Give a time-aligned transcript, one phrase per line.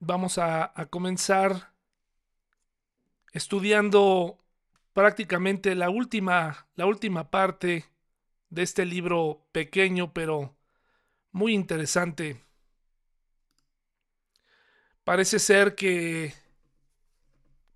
[0.00, 1.72] vamos a, comenzar
[3.32, 4.38] estudiando
[4.92, 7.84] prácticamente la última, la última parte
[8.50, 10.56] de este libro pequeño pero
[11.32, 12.42] muy interesante.
[15.04, 16.34] Parece ser que,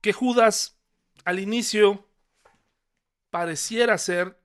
[0.01, 0.79] que Judas
[1.25, 2.09] al inicio
[3.31, 4.39] pareciera ser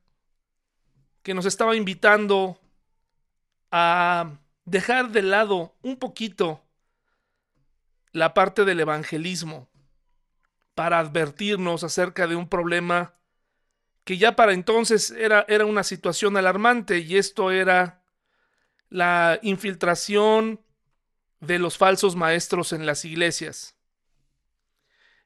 [1.24, 2.60] que nos estaba invitando
[3.72, 6.67] a dejar de lado un poquito
[8.18, 9.70] la parte del evangelismo
[10.74, 13.14] para advertirnos acerca de un problema
[14.04, 18.04] que ya para entonces era, era una situación alarmante y esto era
[18.90, 20.62] la infiltración
[21.42, 23.76] de los falsos maestros en las iglesias.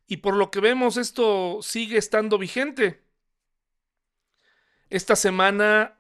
[0.08, 3.06] Y por lo que vemos esto sigue estando vigente.
[4.90, 5.98] Esta semana,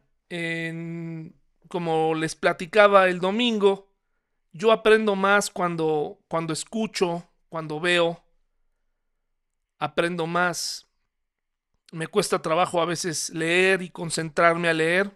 [1.69, 3.90] como les platicaba el domingo,
[4.53, 8.23] yo aprendo más cuando, cuando escucho, cuando veo,
[9.79, 10.87] aprendo más.
[11.91, 15.11] Me cuesta trabajo a veces leer y concentrarme a leer.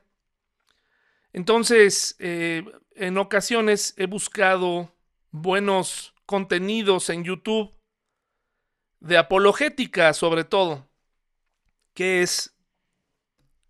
[1.32, 2.64] Entonces, eh,
[2.96, 4.94] en ocasiones he buscado
[5.32, 7.74] buenos contenidos en YouTube
[9.00, 10.90] de apologética sobre todo,
[11.94, 12.56] que es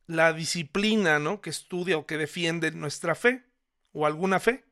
[0.07, 1.41] la disciplina ¿no?
[1.41, 3.43] que estudia o que defiende nuestra fe
[3.91, 4.64] o alguna fe.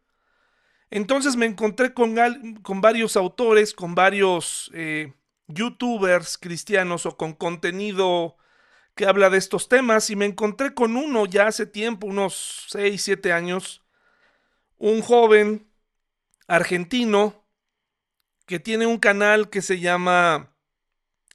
[0.96, 2.16] Entonces me encontré con,
[2.62, 5.12] con varios autores, con varios eh,
[5.48, 8.38] youtubers cristianos o con contenido
[8.94, 13.02] que habla de estos temas y me encontré con uno ya hace tiempo, unos 6,
[13.02, 13.84] 7 años,
[14.78, 15.68] un joven
[16.48, 17.44] argentino
[18.46, 20.56] que tiene un canal que se llama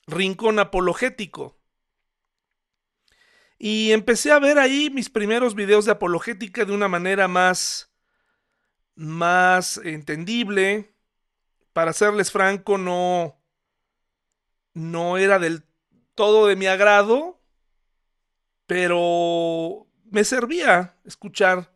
[0.06, 1.58] Rincón Apologético.
[3.58, 7.87] Y empecé a ver ahí mis primeros videos de apologética de una manera más,
[8.98, 10.92] más entendible.
[11.72, 13.38] Para serles franco, no,
[14.74, 15.62] no era del
[16.16, 17.40] todo de mi agrado,
[18.66, 21.70] pero me servía escuchar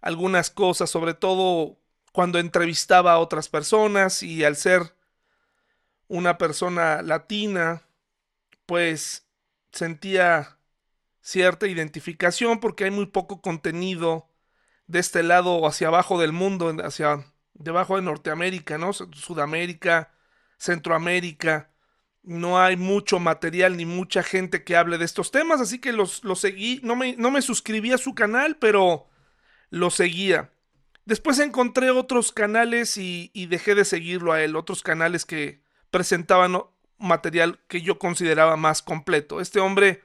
[0.00, 1.78] algunas cosas, sobre todo
[2.12, 4.96] cuando entrevistaba a otras personas y al ser
[6.08, 7.82] una persona latina,
[8.64, 9.26] pues
[9.70, 10.58] sentía
[11.20, 14.30] cierta identificación porque hay muy poco contenido
[14.86, 17.24] de este lado hacia abajo del mundo, hacia
[17.54, 18.92] debajo de Norteamérica, ¿no?
[18.92, 20.12] Sudamérica,
[20.58, 21.70] Centroamérica.
[22.22, 26.22] No hay mucho material ni mucha gente que hable de estos temas, así que los,
[26.36, 26.80] seguí.
[26.82, 29.08] No me, no me suscribí a su canal, pero
[29.70, 30.50] lo seguía.
[31.04, 36.58] Después encontré otros canales y, y dejé de seguirlo a él, otros canales que presentaban
[36.98, 39.40] material que yo consideraba más completo.
[39.40, 40.02] Este hombre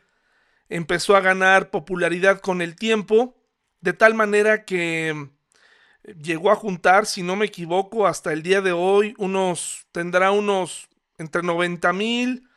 [0.67, 3.38] empezó a ganar popularidad con el tiempo,
[3.81, 5.09] de tal manera que
[6.03, 10.31] eh, llegó a juntar, si no me equivoco, hasta el día de hoy, unos, tendrá
[10.31, 12.49] unos entre 90 mil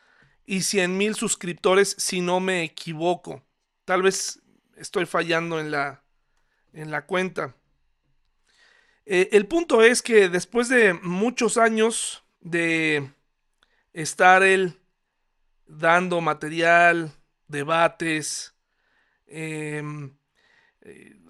[0.45, 3.43] y 100 mil suscriptores, si no me equivoco.
[3.85, 4.41] Tal vez
[4.75, 6.03] estoy fallando en la,
[6.73, 7.55] en la cuenta.
[9.05, 13.11] Eh, el punto es que después de muchos años de
[13.91, 14.79] estar él
[15.65, 17.11] dando material,
[17.47, 18.55] debates,
[19.27, 20.15] em,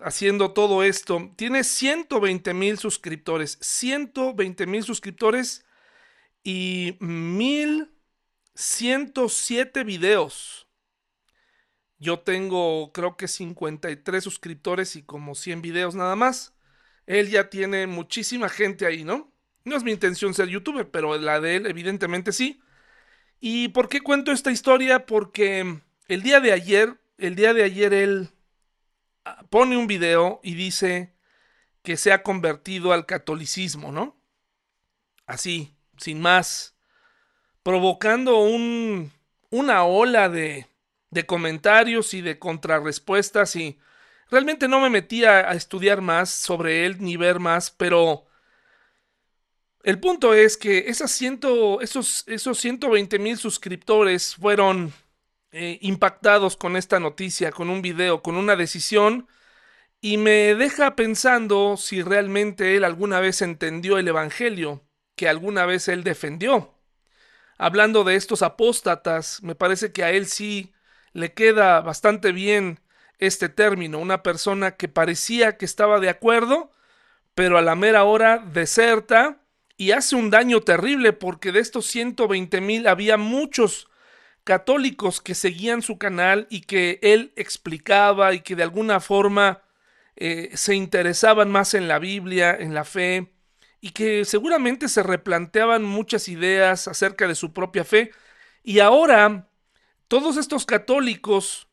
[0.01, 1.31] haciendo todo esto.
[1.35, 5.65] Tiene 120 mil suscriptores, 120 mil suscriptores
[6.43, 10.67] y 1107 videos.
[11.99, 16.53] Yo tengo creo que 53 suscriptores y como 100 videos nada más.
[17.05, 19.31] Él ya tiene muchísima gente ahí, ¿no?
[19.65, 22.61] No es mi intención ser youtuber, pero la de él evidentemente sí.
[23.39, 25.05] ¿Y por qué cuento esta historia?
[25.05, 28.29] Porque el día de ayer, el día de ayer él
[29.49, 31.13] pone un video y dice
[31.83, 34.17] que se ha convertido al catolicismo, ¿no?
[35.25, 36.75] Así, sin más,
[37.61, 39.11] provocando un,
[39.49, 40.67] una ola de,
[41.13, 43.79] de comentarios y de contrarrespuestas y
[44.29, 48.25] realmente no me metí a, estudiar más sobre él ni ver más, pero
[49.83, 54.93] el punto es que esas ciento, esos, esos 120 mil suscriptores fueron
[55.55, 59.27] eh, impactados con esta noticia, con un video, con una decisión,
[60.01, 64.81] y me deja pensando si realmente él alguna vez entendió el Evangelio,
[65.15, 66.73] que alguna vez él defendió.
[67.59, 70.73] Hablando de estos apóstatas, me parece que a él sí
[71.11, 72.79] le queda bastante bien
[73.19, 76.71] este término, una persona que parecía que estaba de acuerdo,
[77.35, 79.45] pero a la mera hora deserta
[79.77, 83.87] y hace un daño terrible porque de estos 120 mil había muchos
[84.43, 89.63] católicos que seguían su canal y que él explicaba y que de alguna forma
[90.15, 93.33] eh, se interesaban más en la Biblia, en la fe,
[93.81, 98.11] y que seguramente se replanteaban muchas ideas acerca de su propia fe.
[98.63, 99.49] Y ahora
[100.07, 101.67] todos estos católicos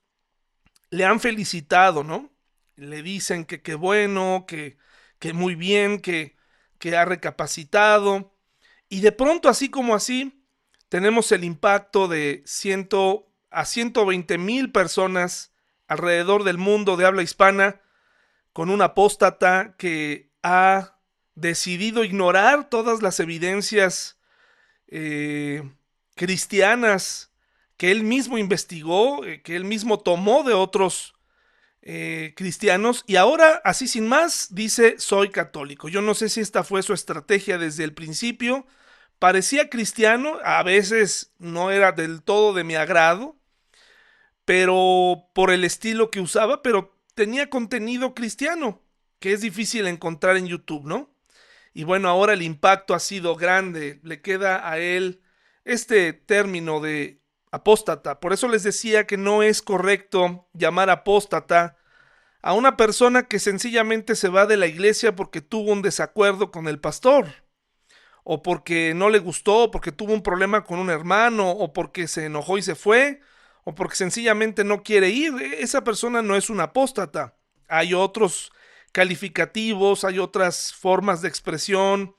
[0.91, 2.33] le han felicitado, ¿no?
[2.77, 4.77] Le dicen que qué bueno, que,
[5.19, 6.37] que muy bien, que,
[6.79, 8.35] que ha recapacitado.
[8.89, 10.40] Y de pronto, así como así,
[10.91, 15.53] tenemos el impacto de ciento, a 120 mil personas
[15.87, 17.81] alrededor del mundo de habla hispana
[18.53, 20.99] con un apóstata que ha
[21.35, 24.19] decidido ignorar todas las evidencias
[24.89, 25.63] eh,
[26.17, 27.33] cristianas
[27.77, 31.15] que él mismo investigó, eh, que él mismo tomó de otros
[31.83, 35.89] eh, cristianos y ahora, así sin más, dice soy católico.
[35.89, 38.67] Yo no sé si esta fue su estrategia desde el principio.
[39.21, 43.37] Parecía cristiano, a veces no era del todo de mi agrado,
[44.47, 48.81] pero por el estilo que usaba, pero tenía contenido cristiano,
[49.19, 51.15] que es difícil encontrar en YouTube, ¿no?
[51.75, 55.21] Y bueno, ahora el impacto ha sido grande, le queda a él
[55.67, 57.21] este término de
[57.51, 58.21] apóstata.
[58.21, 61.77] Por eso les decía que no es correcto llamar apóstata
[62.41, 66.69] a una persona que sencillamente se va de la iglesia porque tuvo un desacuerdo con
[66.69, 67.27] el pastor,
[68.25, 72.09] o porque no le gustó, o porque tuvo un problema con un hermano, o porque
[72.09, 73.21] se enojó y se fue,
[73.65, 75.35] o porque sencillamente no quiere ir.
[75.59, 77.37] Esa persona no es un apóstata.
[77.69, 78.53] Hay otros
[78.93, 82.17] calificativos, hay otras formas de expresión.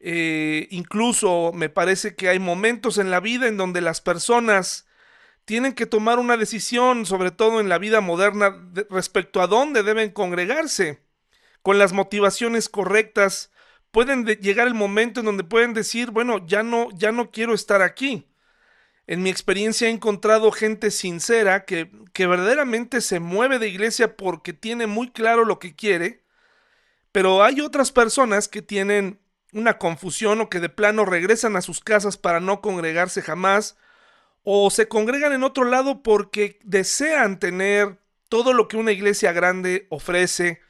[0.00, 4.86] Eh, incluso me parece que hay momentos en la vida en donde las personas
[5.44, 8.56] tienen que tomar una decisión, sobre todo en la vida moderna,
[8.88, 11.02] respecto a dónde deben congregarse.
[11.62, 13.50] Con las motivaciones correctas,
[13.90, 17.82] pueden llegar el momento en donde pueden decir, bueno, ya no, ya no quiero estar
[17.82, 18.26] aquí.
[19.06, 24.52] En mi experiencia he encontrado gente sincera que, que verdaderamente se mueve de iglesia porque
[24.52, 26.22] tiene muy claro lo que quiere,
[27.12, 29.18] pero hay otras personas que tienen
[29.52, 33.76] una confusión o que de plano regresan a sus casas para no congregarse jamás,
[34.42, 37.98] o se congregan en otro lado porque desean tener
[38.28, 40.60] todo lo que una iglesia grande ofrece.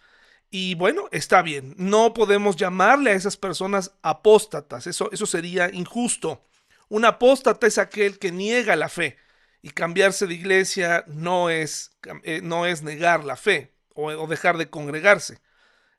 [0.51, 6.45] Y bueno, está bien, no podemos llamarle a esas personas apóstatas, eso, eso sería injusto.
[6.89, 9.17] Un apóstata es aquel que niega la fe
[9.63, 11.93] y cambiarse de iglesia no es,
[12.25, 15.41] eh, no es negar la fe o, dejar de congregarse.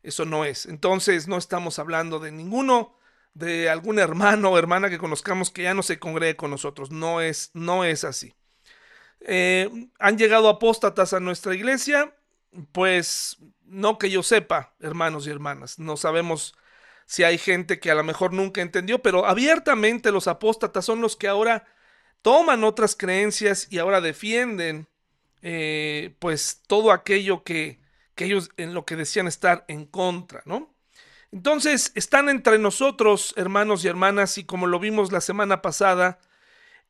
[0.04, 0.66] Eso no es.
[0.66, 2.98] Entonces no estamos hablando de ninguno
[3.34, 6.92] de algún hermano o hermana que conozcamos que ya no se congregue con nosotros.
[6.92, 8.34] No es, no es así.
[9.22, 9.70] Eh,
[10.00, 12.14] ¿Han llegado apóstatas a nuestra iglesia?
[12.72, 13.38] Pues
[13.72, 15.80] no que yo sepa, hermanos y hermanas.
[15.80, 16.56] No sabemos
[17.06, 21.16] si hay gente que a lo mejor nunca entendió, pero abiertamente los apóstatas son los
[21.16, 21.66] que ahora
[22.22, 24.88] toman otras creencias y ahora defienden
[25.42, 27.80] eh, pues todo aquello que,
[28.14, 30.76] que ellos en lo que decían estar en contra, ¿no?
[31.32, 36.20] Entonces están entre nosotros, hermanos y hermanas, y como lo vimos la semana pasada,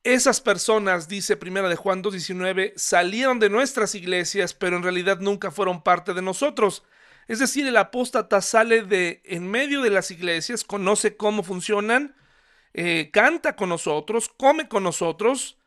[0.04, 5.50] esas personas, dice Primera de Juan 2.19, salieron de nuestras iglesias, pero en realidad nunca
[5.50, 6.82] fueron parte de nosotros.
[7.28, 12.16] Es decir, el apóstata sale de en medio de las iglesias, conoce cómo funcionan,
[12.74, 15.58] eh, canta con nosotros, come con nosotros,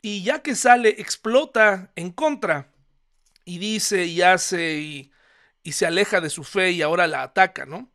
[0.00, 2.70] y ya que sale, explota en contra
[3.44, 5.12] y dice y hace y,
[5.64, 7.90] y se aleja de su fe y ahora la ataca, ¿no?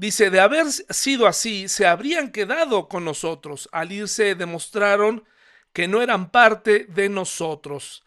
[0.00, 3.68] Dice, de haber sido así, se habrían quedado con nosotros.
[3.70, 5.26] Al irse demostraron
[5.74, 8.02] que no eran parte de nosotros.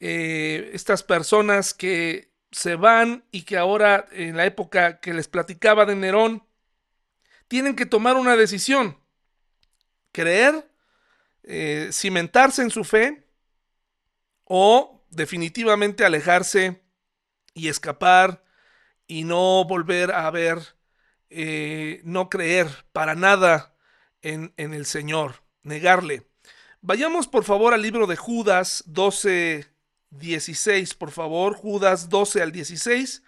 [0.00, 5.86] Eh, estas personas que se van y que ahora en la época que les platicaba
[5.86, 6.46] de Nerón,
[7.48, 8.98] tienen que tomar una decisión.
[10.12, 10.70] Creer,
[11.44, 13.26] eh, cimentarse en su fe
[14.44, 16.82] o definitivamente alejarse
[17.54, 18.44] y escapar
[19.06, 20.78] y no volver a ver,
[21.30, 23.74] eh, no creer para nada
[24.22, 26.26] en, en el Señor, negarle.
[26.82, 29.66] Vayamos por favor al libro de Judas 12,
[30.10, 33.22] 16, por favor, Judas 12 al 16,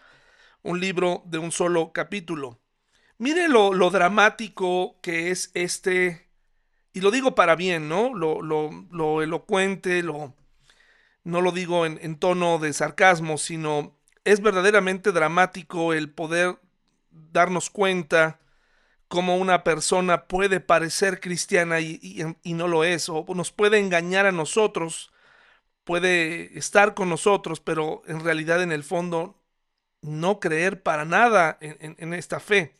[0.63, 2.61] un libro de un solo capítulo.
[3.19, 6.29] Mire lo, dramático que es este,
[6.93, 8.15] y lo digo para bien, ¿no?
[8.15, 10.35] Lo, lo, elocuente, lo,
[11.23, 16.59] no lo digo en, en tono de sarcasmo, sino es verdaderamente dramático el poder
[17.12, 18.40] darnos cuenta
[19.09, 22.00] cómo una persona puede parecer cristiana y,
[22.42, 25.12] y, no lo es, o nos puede engañar a nosotros
[25.85, 29.40] puede estar con nosotros, pero en realidad en el fondo
[30.00, 32.75] no creer para nada en, esta fe.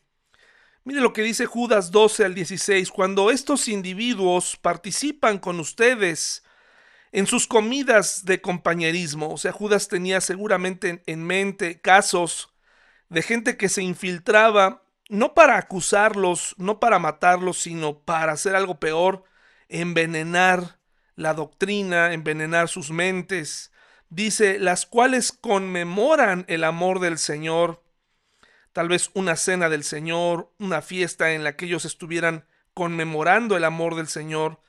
[0.85, 6.43] Mire lo que dice Judas 12 al 16, cuando estos individuos participan con ustedes
[7.13, 12.52] en sus comidas de compañerismo, o sea, Judas tenía seguramente en mente casos
[13.13, 18.81] de gente que se infiltraba no para acusarlos, no para matarlos, sino para hacer algo
[18.81, 19.25] peor,
[19.69, 20.79] envenenar
[21.15, 23.71] la doctrina, envenenar sus mentes.
[24.09, 27.83] Dice, las cuales conmemoran el amor del Señor,
[28.73, 33.65] tal vez una cena del Señor, una fiesta en la que ellos estuvieran conmemorando el
[33.65, 34.63] amor del Señor,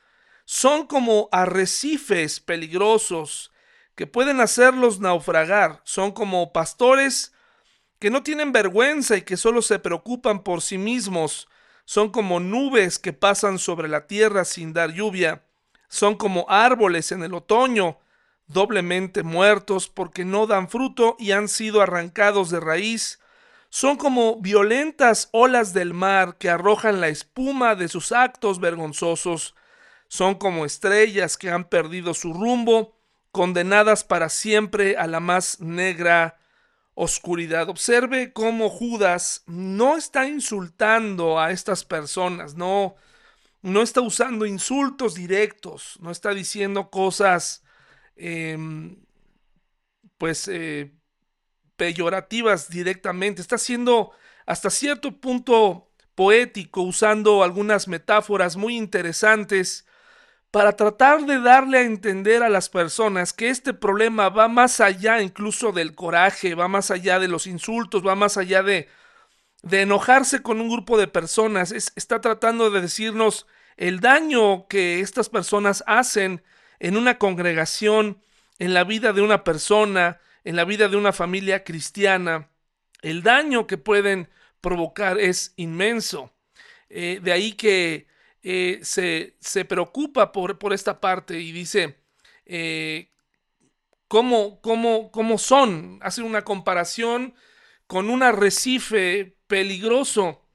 [0.43, 3.53] son como arrecifes peligrosos
[3.95, 7.33] que pueden hacerlos naufragar, son como pastores
[8.03, 11.47] que no tienen vergüenza y que solo se preocupan por sí mismos,
[11.85, 15.45] son como nubes que pasan sobre la tierra sin dar lluvia,
[15.87, 17.99] son como árboles en el otoño,
[18.45, 23.21] doblemente muertos porque no dan fruto y han sido arrancados de raíz,
[23.69, 29.55] son como violentas olas del mar que arrojan la espuma de sus actos vergonzosos,
[30.09, 32.97] son como estrellas que han perdido su rumbo,
[33.31, 36.37] condenadas para siempre a la más negra
[36.95, 37.69] oscuridad.
[37.69, 42.95] Observe cómo Judas no está insultando a estas personas, no,
[43.61, 47.63] no está usando insultos directos, no está diciendo cosas
[48.15, 49.03] em,
[50.17, 50.93] pues eh,
[51.75, 54.11] peyorativas directamente, está siendo
[54.45, 59.87] hasta cierto punto poético, usando algunas metáforas muy interesantes
[60.53, 65.19] para tratar de darle a entender a las personas que este problema va más allá
[65.19, 68.87] incluso del coraje, va más allá de los insultos, va más allá de,
[69.63, 75.27] de enojarse con un grupo de personas, está tratando de decirnos el daño que estas
[75.27, 76.43] personas hacen
[76.77, 78.21] en una congregación,
[78.59, 82.51] en la vida de una persona, en la vida de una familia cristiana,
[83.01, 84.29] el daño que pueden
[84.61, 86.31] provocar es inmenso.
[86.89, 88.12] Eh, de ahí que
[88.43, 92.03] eh, se, se, preocupa por, por, esta parte y dice
[92.45, 93.09] eh,
[94.07, 95.99] ¿cómo, cómo, cómo son.
[96.01, 97.35] Hace una comparación
[97.87, 100.45] con un arrecife peligroso.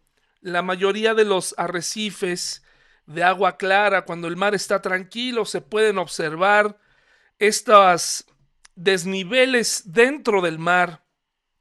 [0.40, 2.62] La mayoría de los arrecifes
[3.06, 6.78] de agua clara, cuando el mar está tranquilo, se pueden observar
[7.38, 8.26] estos
[8.74, 11.04] desniveles dentro del mar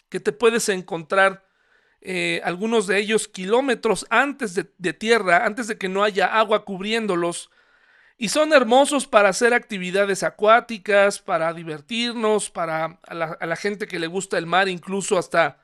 [0.10, 1.47] que te puedes encontrar
[2.02, 7.50] eh, algunos de ellos kilómetros antes de, tierra, antes de que no haya agua cubriéndolos.
[8.18, 14.08] Y son hermosos para hacer actividades acuáticas, para divertirnos, para a la, gente que le
[14.08, 15.64] gusta el mar, incluso hasta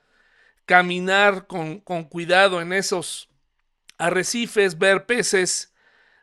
[0.66, 3.30] caminar con, cuidado en esos
[3.98, 5.74] arrecifes, ver peces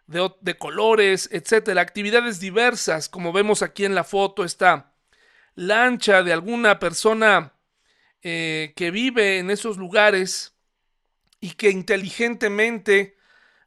[0.06, 4.92] de, colores, etcétera, actividades diversas, como vemos aquí en la foto, esta
[5.54, 7.54] lancha de alguna persona
[8.22, 10.54] eh, que vive en esos lugares
[11.40, 13.16] y que inteligentemente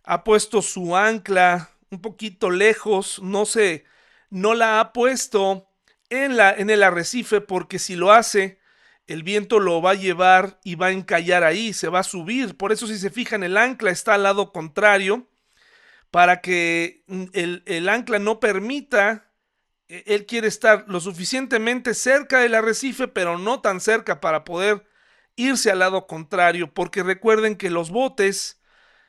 [0.03, 3.85] ha puesto su ancla un poquito lejos, no se,
[4.29, 5.69] no la ha puesto
[6.09, 8.59] en, la, en el arrecife porque si lo hace,
[9.07, 12.55] el viento lo va a llevar y va a encallar ahí, se va a subir.
[12.57, 15.27] Por eso si se fijan, el ancla está al lado contrario
[16.11, 19.31] para que mm, el, ancla no permita,
[19.87, 24.85] él quiere estar lo suficientemente cerca del arrecife, pero no tan cerca para poder
[25.35, 28.61] irse al lado contrario, porque recuerden que los botes,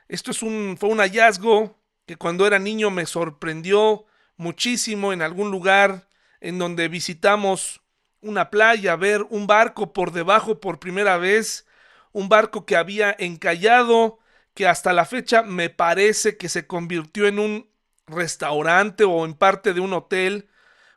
[0.07, 4.05] esto es un, fue un hallazgo que cuando era niño me sorprendió
[4.37, 6.07] muchísimo en algún lugar
[6.39, 7.81] en donde visitamos
[8.21, 11.65] una playa, ver un barco por debajo por primera vez,
[12.11, 14.19] un barco que había encallado
[14.53, 17.69] que hasta la fecha me parece que se convirtió en un
[18.07, 20.49] restaurante o en parte de un hotel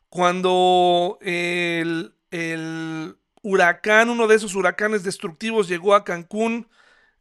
[0.09, 2.15] cuando el,
[3.43, 6.69] huracán, uno de esos huracanes destructivos llegó a Cancún,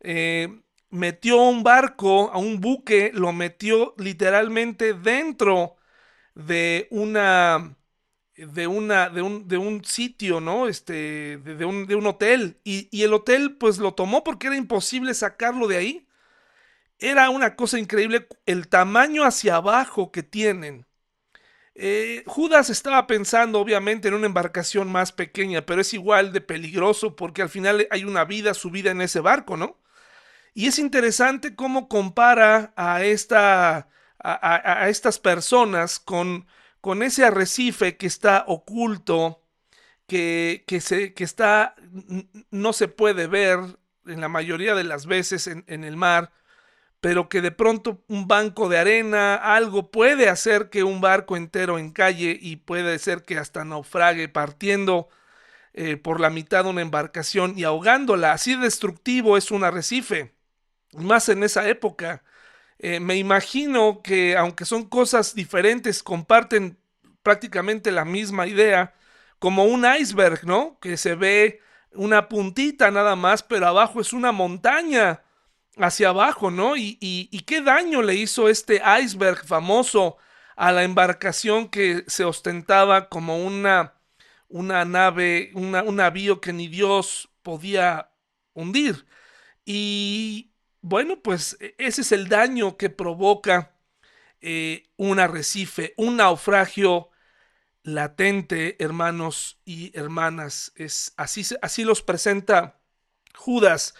[0.01, 5.75] eh, metió un barco, a un buque, lo metió literalmente dentro
[6.35, 7.75] de una
[8.37, 10.67] de una de un, de un sitio, ¿no?
[10.69, 14.57] Este de, un, de un hotel y, y el hotel pues lo tomó porque era
[14.57, 16.07] imposible sacarlo de ahí
[16.99, 20.86] era una cosa increíble el tamaño hacia abajo que tienen.
[21.79, 27.15] Eh, Judas estaba pensando obviamente en una embarcación más pequeña, pero es igual de peligroso
[27.15, 29.79] porque al final hay una vida subida en ese barco, ¿no?
[30.55, 36.47] Y es interesante cómo compara a, esta, a, estas personas con,
[36.81, 39.43] con, ese arrecife que está oculto,
[40.07, 41.75] que, que, se, que está,
[42.49, 43.59] no se puede ver
[44.07, 46.33] en la mayoría de las veces en, en el mar,
[46.99, 51.77] pero que de pronto un banco de arena, algo puede hacer que un barco entero
[51.79, 55.09] encalle y puede ser que hasta naufrague partiendo
[55.73, 58.33] eh, por la mitad de una embarcación y ahogándola.
[58.33, 60.33] Así destructivo es un arrecife,
[60.93, 62.23] más en esa época.
[62.79, 66.79] Eh, me imagino que aunque son cosas diferentes, comparten
[67.23, 68.95] prácticamente la misma idea,
[69.39, 70.79] como un iceberg, ¿no?
[70.79, 71.61] Que se ve
[71.93, 75.21] una puntita nada más, pero abajo es una montaña
[75.79, 76.75] hacia abajo, ¿no?
[76.75, 80.17] Y, y, qué daño le hizo este iceberg famoso
[80.55, 83.93] a la embarcación que se ostentaba como una,
[84.49, 88.11] una nave, un navío que ni Dios podía
[88.53, 89.05] hundir.
[89.65, 93.75] Y bueno, pues e, ese es el daño que provoca
[94.41, 97.09] eh, un arrecife, un naufragio
[97.83, 100.71] latente, hermanos y hermanas.
[100.75, 102.79] Es, así, así los presenta
[103.35, 103.95] Judas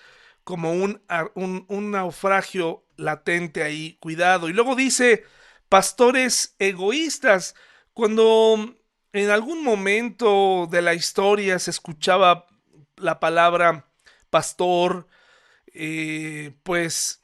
[0.48, 1.02] como un,
[1.36, 4.48] un, naufragio latente ahí, cuidado.
[4.48, 5.26] Y luego dice,
[5.68, 7.54] pastores egoístas,
[7.94, 8.74] cuando
[9.12, 12.48] en algún momento de la historia se escuchaba
[12.96, 13.92] la palabra
[14.30, 15.10] pastor,
[15.74, 17.22] eh, pues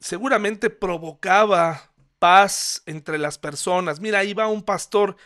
[0.00, 4.00] seguramente provocaba paz entre las personas.
[4.00, 5.16] Mira, ahí va un pastor.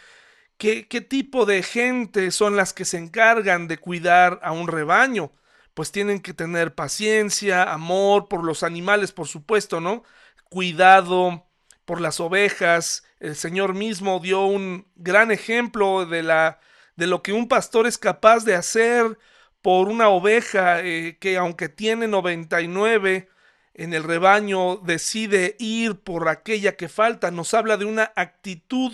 [0.58, 5.32] ¿Qué, ¿Qué tipo de gente son las que se encargan de cuidar a un rebaño?
[5.80, 10.04] Pues tienen que tener paciencia, amor por los animales, por supuesto, ¿no?
[10.50, 11.46] Cuidado
[11.86, 13.02] por las ovejas.
[13.18, 16.60] El Señor mismo dio un gran ejemplo de la
[16.96, 19.18] de lo que un pastor es capaz de hacer
[19.62, 23.30] por una oveja eh, que aunque tiene 99
[23.72, 27.30] en el rebaño decide ir por aquella que falta.
[27.30, 28.92] Nos habla de una actitud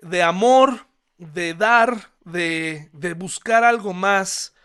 [0.00, 0.86] de amor,
[1.18, 4.55] de dar, de, de buscar algo más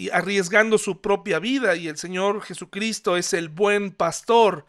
[0.00, 1.76] y arriesgando su propia vida.
[1.76, 4.64] Y el Señor Jesucristo es el buen pastor.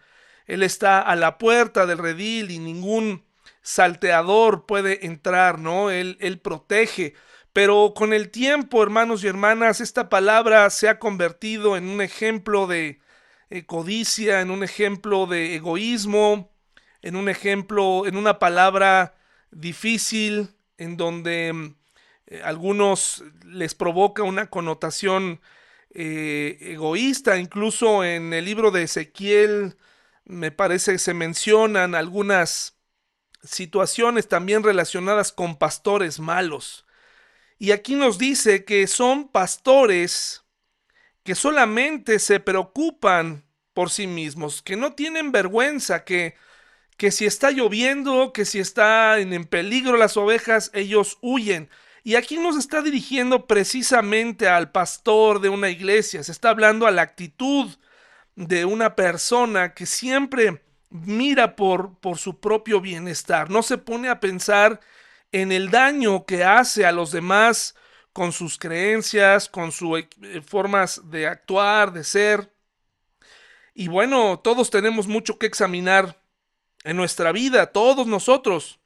[0.46, 3.24] Él está a la puerta del redil y ningún
[3.62, 5.90] salteador puede entrar, ¿no?
[5.90, 7.14] Él, él protege.
[7.54, 12.68] Pero con el tiempo, hermanos y hermanas, esta palabra se ha convertido en un ejemplo
[12.68, 13.00] de,
[13.50, 16.52] eh, codicia, en un ejemplo de egoísmo,
[17.02, 19.16] en un ejemplo, en una palabra
[19.50, 21.76] difícil, en donde mm,
[22.32, 25.42] eh, algunos les provoca una connotación
[25.94, 29.76] eh, egoísta, incluso en el libro de Ezequiel
[30.24, 32.78] me parece que se mencionan algunas
[33.44, 36.86] situaciones también relacionadas con pastores malos.
[37.60, 40.46] Y aquí nos dice que son pastores
[41.24, 46.36] que solamente se preocupan por sí mismos, que no tienen vergüenza, que,
[46.96, 51.70] que si está lloviendo, que si están en peligro las ovejas, ellos huyen.
[52.04, 56.92] Y aquí nos está dirigiendo precisamente al pastor de una iglesia, se está hablando a
[56.92, 57.70] la actitud
[58.36, 64.20] de una persona que siempre mira por, por su propio bienestar, no se pone a
[64.20, 64.80] pensar
[65.32, 67.76] en el daño que hace a los demás
[68.14, 72.54] con sus creencias, con sus eh, formas de actuar, de ser.
[73.74, 76.22] Y bueno, todos tenemos mucho que examinar
[76.84, 78.80] en nuestra vida, todos nosotros.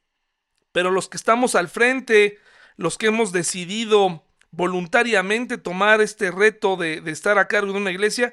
[0.70, 2.38] Pero los que estamos al frente,
[2.76, 7.90] los que hemos decidido voluntariamente tomar este reto de, de estar a cargo de una
[7.90, 8.32] iglesia,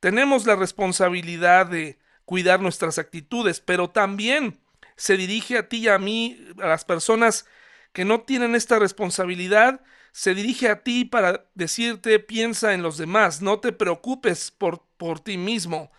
[0.00, 4.58] tenemos la responsabilidad de cuidar nuestras actitudes, pero también
[4.96, 7.46] se dirige a ti y a mí, a las personas
[7.92, 9.80] que no tienen esta responsabilidad,
[10.12, 15.20] se dirige a ti para decirte piensa en los demás, no te preocupes por, por
[15.20, 15.90] ti mismo,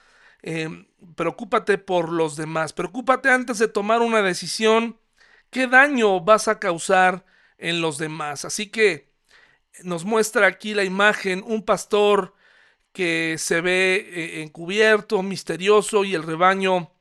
[0.44, 5.00] eh, preocúpate por los demás, preocúpate antes de tomar una decisión,
[5.50, 7.26] qué daño vas a causar
[7.64, 8.46] en los demás.
[8.46, 9.10] Así que
[9.84, 12.36] nos muestra aquí la imagen, un pastor
[12.92, 16.92] que se ve eh, encubierto, misterioso y el rebaño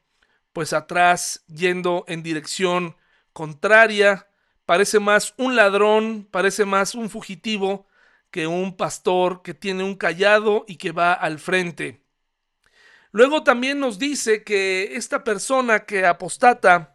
[0.53, 2.96] pues atrás yendo en dirección
[3.33, 4.29] contraria
[4.64, 7.87] parece más un ladrón, parece más un fugitivo
[8.31, 12.03] que un pastor que tiene un callado y que va al frente.
[13.11, 16.91] Luego también nos dice que esta persona que apostata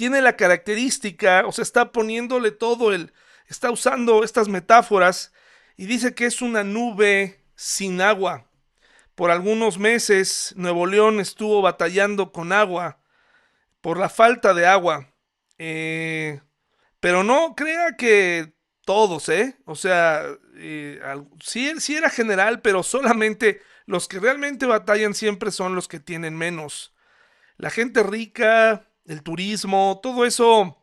[0.00, 3.12] tiene la característica, o sea, está poniéndole todo el,
[3.48, 5.30] está usando estas metáforas
[5.76, 8.46] y dice que es una nube sin agua.
[9.14, 13.02] Por algunos meses Nuevo León estuvo batallando con agua,
[13.82, 15.12] por la falta de agua.
[15.58, 16.40] Eh,
[16.98, 18.54] pero no crea que
[18.86, 19.58] todos, ¿eh?
[19.66, 20.24] O sea,
[20.56, 20.98] eh,
[21.44, 26.38] sí, sí era general, pero solamente los que realmente batallan siempre son los que tienen
[26.38, 26.94] menos.
[27.58, 30.78] La gente rica, el turismo, todo eso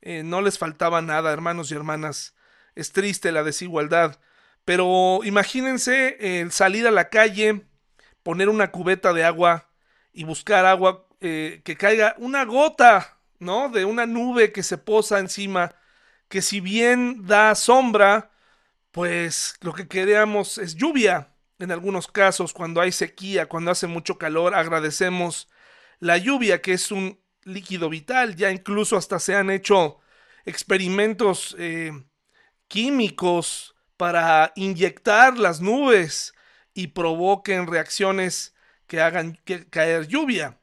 [0.00, 2.34] eh, no les faltaba nada, hermanos y hermanas.
[2.74, 4.18] Es triste la desigualdad.
[4.64, 7.66] Pero imagínense el salir a la calle,
[8.22, 9.68] poner una cubeta de agua
[10.12, 13.70] y buscar agua que caiga una gota ¿no?
[13.70, 15.74] De una nube que se posa encima,
[16.28, 18.30] que si bien da sombra,
[18.92, 21.34] pues lo que queremos es lluvia.
[21.58, 25.48] En algunos casos, cuando hay sequía, cuando hace mucho calor, agradecemos
[25.98, 28.36] la lluvia, que es un líquido vital.
[28.36, 29.98] Ya incluso hasta se han hecho
[30.44, 31.92] experimentos eh,
[32.68, 36.34] químicos para inyectar las nubes
[36.72, 38.54] y provoquen reacciones
[38.86, 39.38] que hagan
[39.70, 40.58] caer lluvia.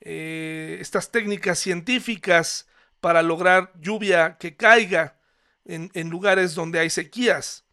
[0.00, 2.68] Eh, estas técnicas científicas
[3.00, 5.18] para lograr lluvia que caiga
[5.64, 7.64] en, lugares donde hay sequías.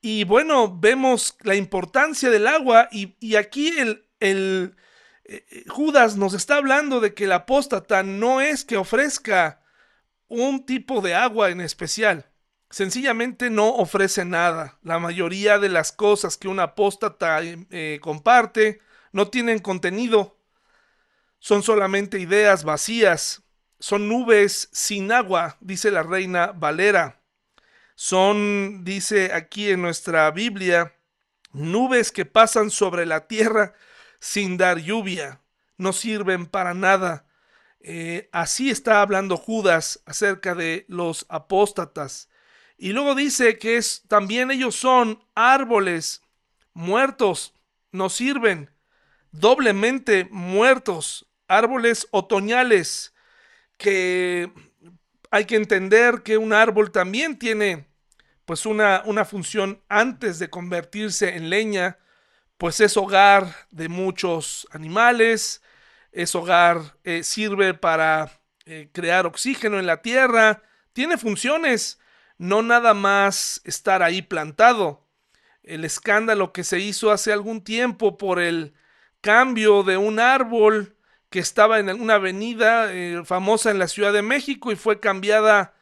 [0.00, 4.76] Y bueno, vemos la importancia del agua y, aquí el, el
[5.28, 9.60] eh, eh, Judas nos está hablando de que el apóstata no es que ofrezca
[10.28, 12.30] un tipo de agua en especial.
[12.70, 14.78] Sencillamente no ofrece nada.
[14.82, 18.80] La mayoría de las cosas que un apóstata eh, comparte
[19.12, 20.38] no tienen contenido.
[21.38, 23.42] Son solamente ideas vacías.
[23.78, 27.20] Son nubes sin agua, dice la reina Valera.
[27.94, 30.94] Son, dice aquí en nuestra Biblia,
[31.52, 33.74] nubes que pasan sobre la tierra
[34.20, 35.40] sin dar lluvia.
[35.76, 37.26] No sirven para nada.
[37.80, 42.28] Eh, así está hablando Judas acerca de los apóstatas.
[42.78, 46.22] Y luego dice que es, también ellos son árboles
[46.74, 47.54] muertos,
[47.92, 48.70] no sirven,
[49.32, 53.14] doblemente muertos, árboles otoñales,
[53.78, 54.52] que
[55.30, 57.86] hay que entender que un árbol también tiene
[58.44, 61.98] pues una, una función antes de convertirse en leña,
[62.58, 65.62] pues es hogar de muchos animales,
[66.12, 71.98] es hogar, eh, sirve para eh, crear oxígeno en la tierra, tiene funciones,
[72.38, 75.06] no nada más estar ahí plantado.
[75.62, 78.74] El escándalo que se hizo hace algún tiempo por el
[79.20, 80.96] cambio de un árbol
[81.28, 85.74] que estaba en una avenida eh, famosa en la Ciudad de México y fue cambiada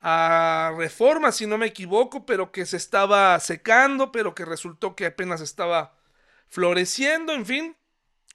[0.00, 5.06] a reforma, si no me equivoco, pero que se estaba secando, pero que resultó que
[5.06, 5.96] apenas estaba
[6.52, 7.76] floreciendo, en fin,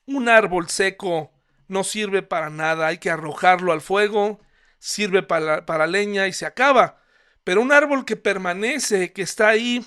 [0.07, 1.31] un árbol seco
[1.67, 4.39] no sirve para nada, hay que arrojarlo al fuego,
[4.79, 6.99] sirve para, para leña y se acaba.
[7.43, 9.85] Pero un árbol que permanece, que está ahí,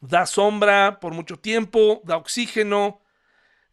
[0.00, 3.00] da sombra por mucho tiempo, da oxígeno,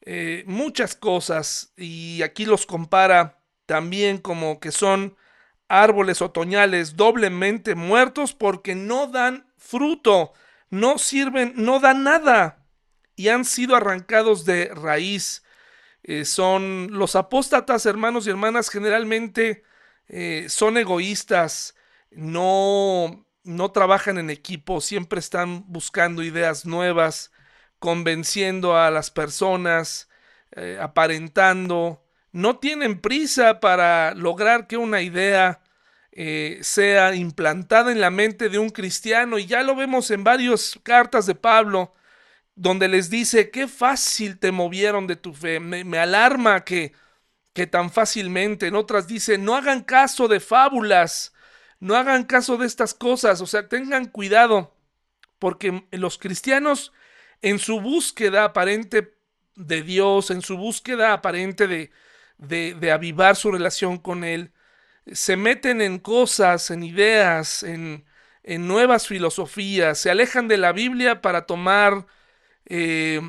[0.02, 1.71] eh, muchas cosas.
[1.78, 5.15] Y aquí los compara también como que son
[5.67, 10.34] árboles otoñales doblemente muertos porque no dan fruto,
[10.71, 12.64] no sirven, no dan nada
[13.15, 15.43] y han sido arrancados de raíz.
[16.04, 19.63] Eh, son los apóstatas, hermanos y hermanas, generalmente
[20.08, 21.75] eh, son egoístas,
[22.12, 27.32] no, no trabajan en equipo, siempre están buscando ideas nuevas,
[27.80, 30.10] convenciendo a las personas,
[30.51, 35.62] eh, aparentando, no tienen prisa para lograr que una idea
[36.62, 41.25] sea implantada en la mente de un cristiano y ya lo vemos en varias cartas
[41.25, 41.93] de Pablo
[42.56, 46.94] donde les dice qué fácil te movieron de tu fe, me, me alarma que,
[47.54, 51.34] que tan fácilmente, en otras dice no hagan caso de fábulas,
[51.80, 54.76] no hagan caso de estas cosas, o sea, tengan cuidado,
[55.39, 56.94] porque los cristianos
[57.41, 59.13] en su búsqueda aparente
[59.56, 61.91] de Dios, en su búsqueda aparente de,
[62.38, 64.52] de, avivar su relación con Él,
[65.12, 68.06] se meten en cosas, en ideas, en,
[68.44, 72.06] en nuevas filosofías, se alejan de la Biblia para tomar,
[72.65, 73.21] eh,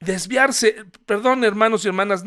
[0.00, 0.84] desviarse.
[1.06, 2.24] Perdón, hermanos y hermanas,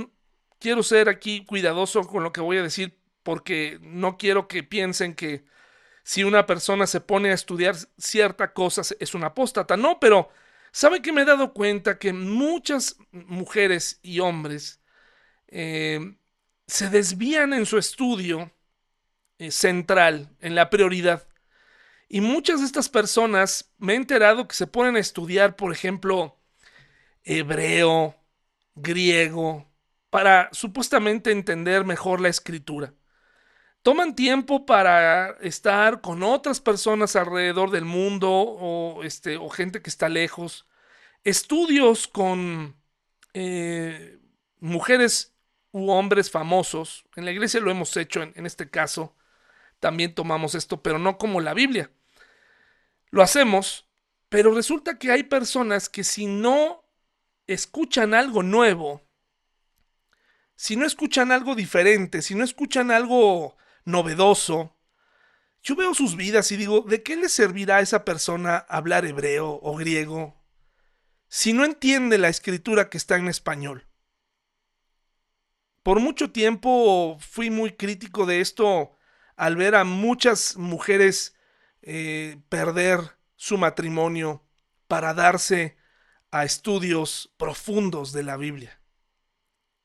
[0.60, 5.16] quiero ser aquí cuidadoso con lo que voy a decir porque no quiero que piensen
[5.16, 5.46] que
[6.04, 9.78] si una persona se pone a estudiar cierta cosa es una apóstata.
[9.78, 10.30] No, pero
[10.72, 14.82] ¿sabe que me he dado cuenta que muchas mujeres y hombres
[15.48, 16.16] eh,
[16.68, 18.52] se desvían en su estudio
[19.38, 21.28] eh, central, en la prioridad?
[22.10, 26.41] Y muchas de estas personas me he enterado que se ponen a estudiar, por ejemplo,
[27.24, 28.16] hebreo,
[28.76, 29.72] griego,
[30.10, 32.94] para supuestamente entender mejor la escritura
[33.82, 39.90] toman tiempo para estar con otras personas alrededor del mundo o, este, o gente que
[39.90, 40.68] está lejos,
[41.24, 42.76] estudios con
[43.34, 44.20] eh,
[44.60, 45.36] mujeres
[45.72, 47.06] u hombres famosos.
[47.16, 49.16] En la iglesia lo hemos hecho en, en este caso.
[49.80, 51.92] También tomamos esto, pero no como la Biblia.
[53.10, 53.90] Lo hacemos,
[54.30, 56.84] pero resulta que hay personas que si no
[57.54, 59.02] escuchan algo nuevo,
[60.56, 64.78] si no escuchan algo diferente, si no escuchan algo novedoso.
[65.64, 69.60] Yo veo sus vidas y digo, ¿de qué le servirá a esa persona hablar hebreo
[69.62, 70.40] o griego
[71.28, 73.88] si no entiende la escritura que está en español?
[75.84, 78.96] Por mucho tiempo fui muy crítico de esto
[79.36, 81.36] al ver a muchas mujeres
[81.82, 84.44] eh, perder su matrimonio
[84.88, 85.81] para darse
[86.32, 88.80] a estudios profundos de la Biblia.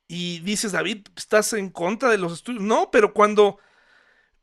[0.09, 2.63] Y dices, David, ¿estás en contra de los estudios?
[2.63, 3.59] No, pero cuando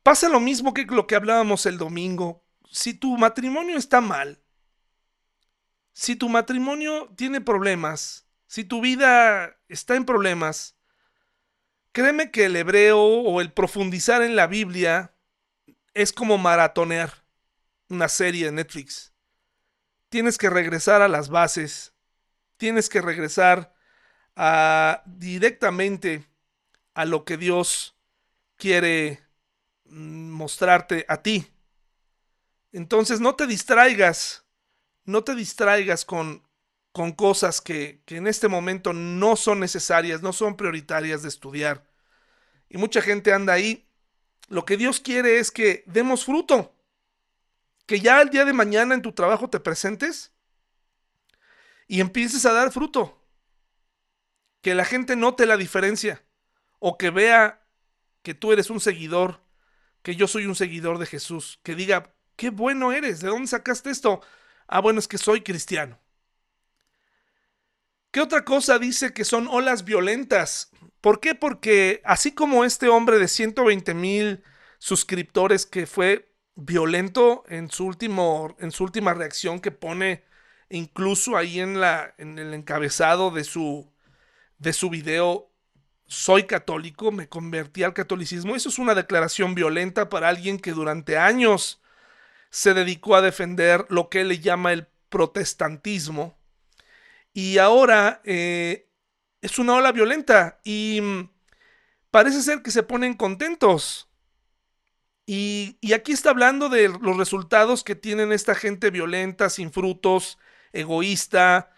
[0.04, 2.44] Pasa lo mismo que lo que hablábamos el domingo.
[2.70, 4.38] Si tu matrimonio está mal,
[5.94, 10.76] si tu matrimonio tiene problemas, si tu vida está en problemas,
[11.92, 15.16] créeme que el hebreo o el profundizar en la Biblia
[15.94, 17.24] es como maratonear
[17.88, 19.14] una serie de Netflix.
[20.10, 21.93] Tienes que regresar a las bases,
[22.64, 23.74] tienes que regresar
[25.04, 26.24] directamente
[26.94, 27.94] a lo que Dios
[28.56, 29.20] quiere
[29.84, 31.46] mm, mostrarte a ti.
[32.72, 34.46] Entonces no te distraigas,
[35.04, 36.42] no te distraigas con,
[36.90, 41.84] con cosas que, que en este momento no son necesarias, no son prioritarias de estudiar.
[42.70, 43.86] Y mucha gente anda ahí.
[44.48, 46.74] Lo que Dios quiere es que demos fruto.
[47.84, 50.33] Que ya el día de mañana en tu trabajo te presentes
[51.86, 53.20] y empieces a dar fruto.
[54.60, 56.24] Que la gente note la diferencia
[56.78, 57.66] o que vea
[58.22, 59.40] que tú eres un seguidor,
[60.02, 63.90] que yo soy un seguidor de Jesús, que diga, qué bueno eres, ¿de dónde sacaste
[63.90, 64.22] esto?
[64.66, 66.00] Ah, bueno, es que soy cristiano.
[68.10, 70.70] ¿Qué otra cosa dice que son olas violentas?
[71.00, 71.34] ¿Por qué?
[71.34, 74.44] Porque así como este hombre de 120 mil
[74.78, 80.24] suscriptores que fue violento en su, último, en su última reacción que pone
[80.70, 83.90] incluso ahí en, la, en el encabezado de su,
[84.58, 85.50] de su video,
[86.06, 88.54] soy católico, me convertí al catolicismo.
[88.54, 91.82] Eso es una declaración violenta para alguien que durante años
[92.50, 96.38] se dedicó a defender lo que él le llama el protestantismo.
[97.32, 98.88] Y ahora eh,
[99.42, 101.30] es una ola violenta y mm,
[102.10, 104.08] parece ser que se ponen contentos.
[105.26, 110.38] Y, y, aquí está hablando de los resultados que tienen esta gente violenta, sin frutos,
[110.74, 111.72] egoísta,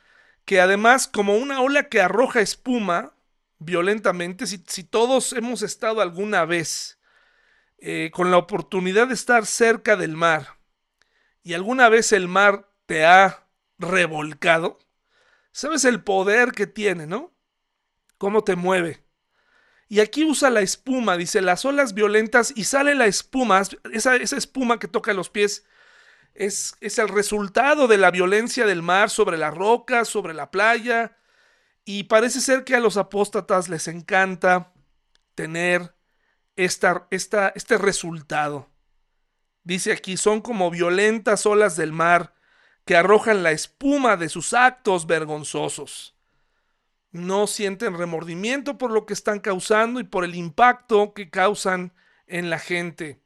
[0.44, 3.14] que además como una ola que arroja espuma
[3.58, 6.98] violentamente, si, si todos hemos estado alguna vez
[7.78, 10.58] eh, con la oportunidad de estar cerca del mar
[11.42, 13.46] y alguna vez el mar te ha
[13.78, 14.78] revolcado,
[15.52, 17.34] sabes el poder que tiene, ¿no?
[18.18, 19.04] Cómo te mueve.
[19.88, 24.36] Y aquí usa la espuma, dice las olas violentas y sale la espuma, esa, esa
[24.36, 25.64] espuma que toca los pies
[26.38, 31.16] es, es, el resultado de la violencia del mar sobre la roca, sobre la playa,
[31.84, 34.72] y parece ser que a los apóstatas les encanta
[35.34, 35.94] tener
[36.56, 38.68] esta, esta, este resultado.
[39.62, 42.34] Dice aquí, son como violentas olas del mar
[42.84, 46.16] que arrojan la espuma de sus actos vergonzosos
[47.16, 51.92] no sienten remordimiento por lo que están causando y por el impacto que causan
[52.26, 53.20] en la gente.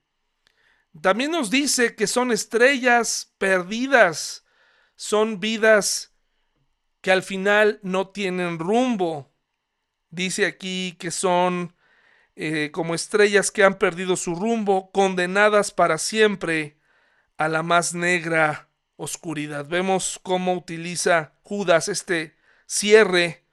[1.00, 4.44] También nos dice que son estrellas perdidas,
[4.96, 6.14] son vidas
[7.00, 9.32] que al final no tienen rumbo.
[10.10, 11.74] Dice aquí que son
[12.34, 16.78] eh, como estrellas que han perdido su rumbo, condenadas para siempre
[17.36, 19.66] a la más negra oscuridad.
[19.66, 23.44] Vemos cómo utiliza Judas este cierre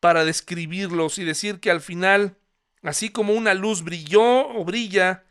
[0.00, 2.38] para describirlos y decir que al final,
[2.82, 5.24] así como una luz brilló o brilla,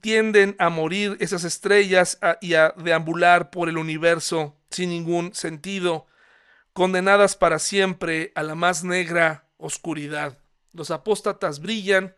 [0.00, 6.06] tienden a morir esas estrellas y a deambular por el universo sin ningún sentido,
[6.72, 10.38] condenadas para siempre a la más negra oscuridad.
[10.72, 12.16] Los apóstatas brillan,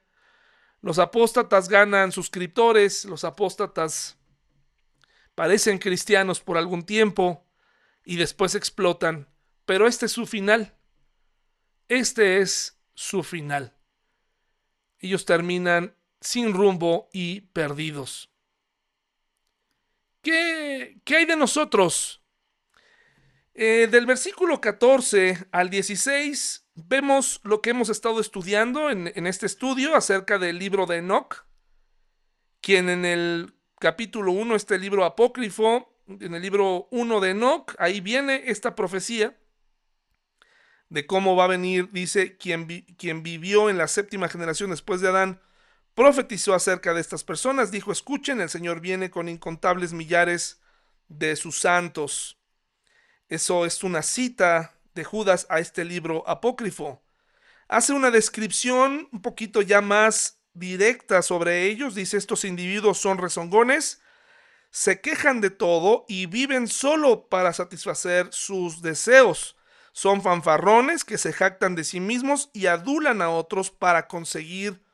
[0.80, 4.16] los apóstatas ganan suscriptores, los apóstatas
[5.34, 7.44] parecen cristianos por algún tiempo
[8.04, 9.28] y después explotan,
[9.64, 10.74] pero este es su final.
[11.88, 13.74] Este es su final.
[14.98, 18.30] Ellos terminan sin rumbo y perdidos.
[20.22, 22.22] ¿Qué, qué hay de nosotros?
[23.54, 29.46] Eh, del versículo 14 al 16 vemos lo que hemos estado estudiando en, en este
[29.46, 31.46] estudio acerca del libro de Enoch,
[32.60, 38.00] quien en el capítulo 1, este libro apócrifo, en el libro 1 de Enoch, ahí
[38.00, 39.36] viene esta profecía
[40.88, 45.08] de cómo va a venir, dice, quien, quien vivió en la séptima generación después de
[45.08, 45.40] Adán,
[45.96, 50.60] profetizó acerca de estas personas, dijo, escuchen, el Señor viene con incontables millares
[51.08, 52.38] de sus santos.
[53.28, 57.02] Eso es una cita de Judas a este libro apócrifo.
[57.66, 61.94] Hace una descripción un poquito ya más directa sobre ellos.
[61.94, 64.02] Dice, estos individuos son rezongones,
[64.70, 69.56] se quejan de todo y viven solo para satisfacer sus deseos.
[69.92, 74.84] Son fanfarrones que se jactan de sí mismos y adulan a otros para conseguir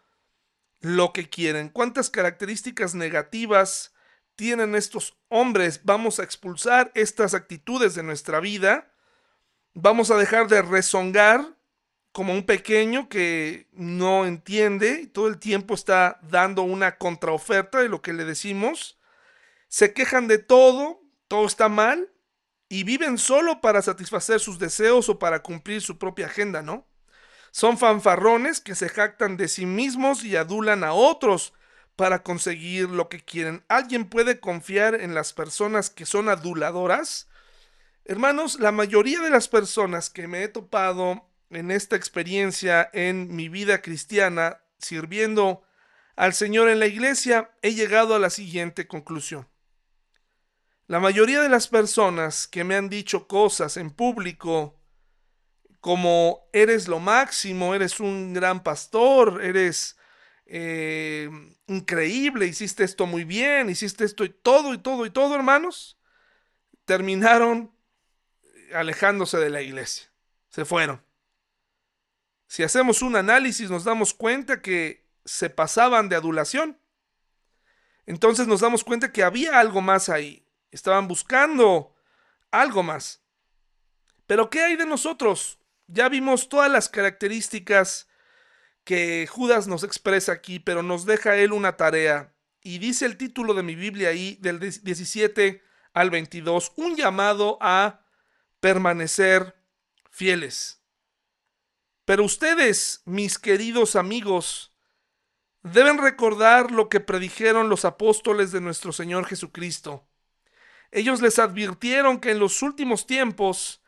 [0.82, 1.68] lo que quieren.
[1.68, 3.94] ¿Cuántas características negativas
[4.36, 5.80] tienen estos hombres?
[5.84, 8.92] Vamos a expulsar estas actitudes de nuestra vida.
[9.74, 11.56] Vamos a dejar de rezongar
[12.10, 17.88] como un pequeño que no entiende y todo el tiempo está dando una contraoferta de
[17.88, 18.98] lo que le decimos.
[19.68, 22.12] Se quejan de todo, todo está mal
[22.68, 26.86] y viven solo para satisfacer sus deseos o para cumplir su propia agenda, ¿no?
[27.52, 31.52] Son fanfarrones que se jactan de sí mismos y adulan a otros
[31.96, 33.62] para conseguir lo que quieren.
[33.68, 37.28] ¿Alguien puede confiar en las personas que son aduladoras?
[38.06, 43.50] Hermanos, la mayoría de las personas que me he topado en esta experiencia en mi
[43.50, 45.62] vida cristiana, sirviendo
[46.16, 49.46] al Señor en la iglesia, he llegado a la siguiente conclusión.
[50.86, 54.81] La mayoría de las personas que me han dicho cosas en público,
[55.82, 59.98] como eres lo máximo, eres un gran pastor, eres
[60.46, 61.28] eh,
[61.66, 65.98] increíble, hiciste esto muy bien, hiciste esto y todo y todo y todo, hermanos,
[66.84, 67.74] terminaron
[68.72, 70.08] alejándose de la iglesia,
[70.50, 71.04] se fueron.
[72.46, 76.78] Si hacemos un análisis nos damos cuenta que se pasaban de adulación.
[78.06, 80.46] Entonces nos damos cuenta que había algo más ahí.
[80.70, 81.96] Estaban buscando
[82.52, 83.20] algo más.
[84.28, 85.58] Pero ¿qué hay de nosotros?
[85.86, 88.08] Ya vimos todas las características
[88.84, 92.34] que Judas nos expresa aquí, pero nos deja él una tarea.
[92.62, 98.06] Y dice el título de mi Biblia ahí, del 17 al 22, un llamado a
[98.60, 99.56] permanecer
[100.10, 100.82] fieles.
[102.04, 104.72] Pero ustedes, mis queridos amigos,
[105.62, 110.08] deben recordar lo que predijeron los apóstoles de nuestro Señor Jesucristo.
[110.90, 113.81] Ellos les advirtieron que en los últimos tiempos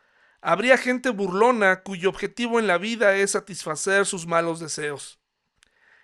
[0.45, 5.19] habría gente burlona cuyo objetivo en la vida es satisfacer sus malos deseos.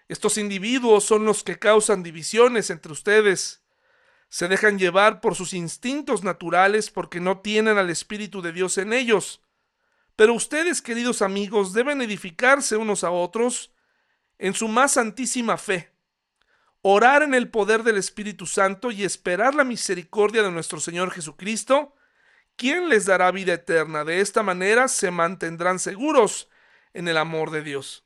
[0.07, 3.63] Estos individuos son los que causan divisiones entre ustedes.
[4.27, 8.91] Se dejan llevar por sus instintos naturales porque no tienen al Espíritu de Dios en
[8.91, 9.41] ellos
[10.21, 13.71] pero ustedes, queridos amigos, deben edificarse unos a otros
[14.37, 15.95] en su más santísima fe,
[16.83, 21.95] orar en el poder del Espíritu Santo y esperar la misericordia de nuestro Señor Jesucristo,
[22.55, 24.03] quien les dará vida eterna.
[24.03, 26.49] De esta manera se mantendrán seguros
[26.93, 28.05] en el amor de Dios.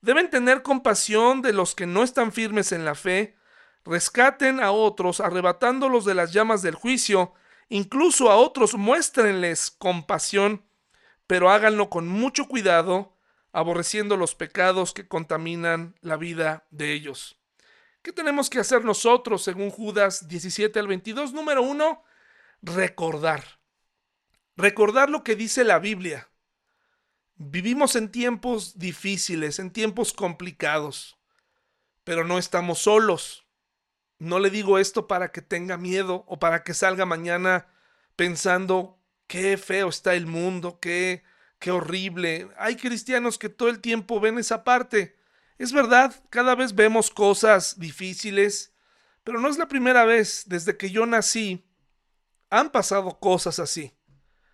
[0.00, 3.36] Deben tener compasión de los que no están firmes en la fe,
[3.84, 7.34] rescaten a otros arrebatándolos de las llamas del juicio,
[7.68, 10.68] incluso a otros muéstrenles compasión
[11.28, 13.14] pero háganlo con mucho cuidado,
[13.52, 17.38] aborreciendo los pecados que contaminan la vida de ellos.
[18.02, 21.34] ¿Qué tenemos que hacer nosotros según Judas 17 al 22?
[21.34, 22.02] Número uno,
[22.62, 23.60] recordar.
[24.56, 26.28] Recordar lo que dice la Biblia.
[27.36, 31.16] Vivimos en tiempos difíciles, en tiempos complicados,
[32.02, 33.46] pero no estamos solos.
[34.18, 37.68] No le digo esto para que tenga miedo o para que salga mañana
[38.16, 41.22] pensando qué feo está el mundo, qué,
[41.60, 42.48] qué horrible.
[42.58, 45.16] Hay cristianos que todo el tiempo ven esa parte.
[45.58, 48.72] Es verdad, cada vez vemos cosas difíciles,
[49.22, 51.67] pero no es la primera vez desde que yo nací.
[52.50, 53.94] Han pasado cosas así.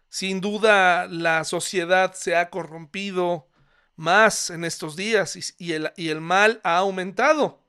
[0.08, 3.48] Sin duda la sociedad se ha corrompido
[3.96, 7.62] más en estos días y, el, y el mal ha aumentado.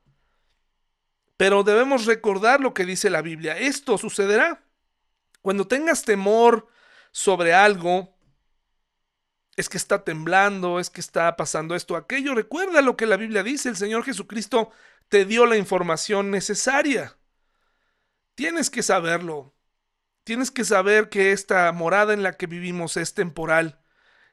[1.37, 3.57] Pero debemos recordar lo que dice la Biblia.
[3.57, 4.63] Esto sucederá.
[5.41, 6.67] Cuando tengas temor
[7.11, 8.15] sobre algo,
[9.55, 12.35] es que está temblando, es que está pasando esto, aquello.
[12.35, 14.71] Recuerda lo que la Biblia dice, el Señor Jesucristo
[15.09, 17.17] te dio la información necesaria.
[18.35, 19.54] Tienes que saberlo.
[20.25, 23.79] Tienes que saber que esta morada en la que vivimos es temporal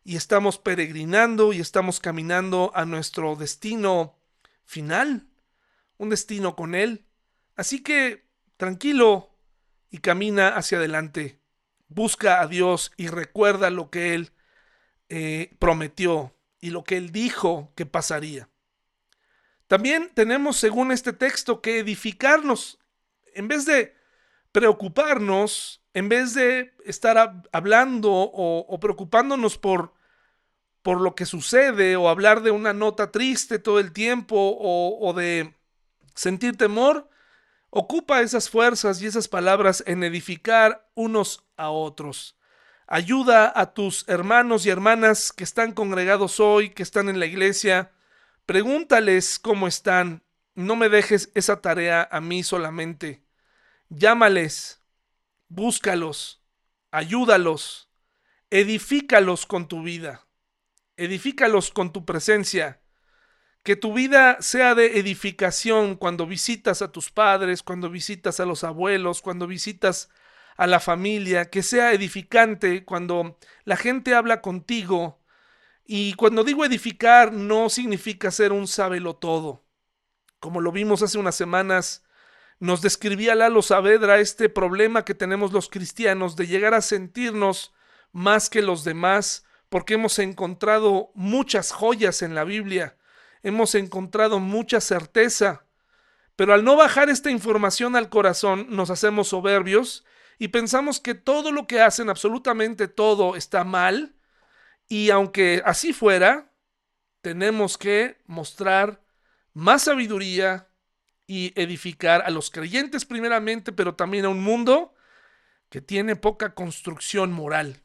[0.02, 4.18] y estamos peregrinando y estamos caminando a nuestro destino
[4.64, 5.28] final,
[5.98, 7.04] un destino con Él.
[7.56, 8.24] Así que
[8.56, 9.36] tranquilo
[9.90, 11.42] y camina hacia adelante
[11.88, 14.32] busca a Dios y recuerda lo que Él
[15.10, 18.48] eh, prometió y lo que Él dijo que pasaría.
[19.66, 22.78] También tenemos, según este texto, que edificarnos.
[23.34, 23.94] En vez de
[24.52, 29.94] preocuparnos, en vez de estar hablando o, preocupándonos por,
[30.82, 35.54] por lo que sucede o hablar de una nota triste todo el tiempo o de
[36.14, 37.10] sentir temor,
[37.74, 42.36] Ocupa esas fuerzas y esas palabras en edificar unos a otros.
[42.86, 47.90] Ayuda a tus hermanos y hermanas que están congregados hoy, que están en la iglesia.
[48.44, 50.22] Pregúntales cómo están.
[50.54, 53.22] No me dejes esa tarea a mí solamente.
[53.94, 54.82] Llámales,
[55.48, 56.42] búscalos,
[56.90, 57.90] ayúdalos,
[58.48, 60.26] edifícalos con tu vida,
[60.96, 62.80] edifícalos con tu presencia
[63.62, 68.64] que tu vida sea de edificación cuando visitas a tus padres, cuando visitas a los
[68.64, 70.08] abuelos, cuando visitas
[70.56, 75.20] a la familia, que sea edificante cuando la gente habla contigo.
[75.84, 79.64] Y cuando digo edificar no significa ser un sábelo todo.
[80.40, 82.01] Como lo vimos hace unas semanas,
[82.62, 87.74] nos describía Lalo Saavedra este problema que tenemos los cristianos de llegar a sentirnos
[88.12, 92.96] más que los demás porque hemos encontrado muchas joyas en la Biblia,
[93.42, 95.64] hemos encontrado mucha certeza,
[96.36, 100.04] pero al no bajar esta información al corazón nos hacemos soberbios
[100.38, 104.14] y pensamos que todo lo que hacen, absolutamente todo, está mal,
[104.86, 106.52] y aunque así fuera,
[107.22, 109.02] tenemos que mostrar
[109.52, 110.68] más sabiduría
[111.26, 114.94] y edificar a los creyentes primeramente, pero también a un mundo
[115.68, 117.80] que tiene poca construcción moral.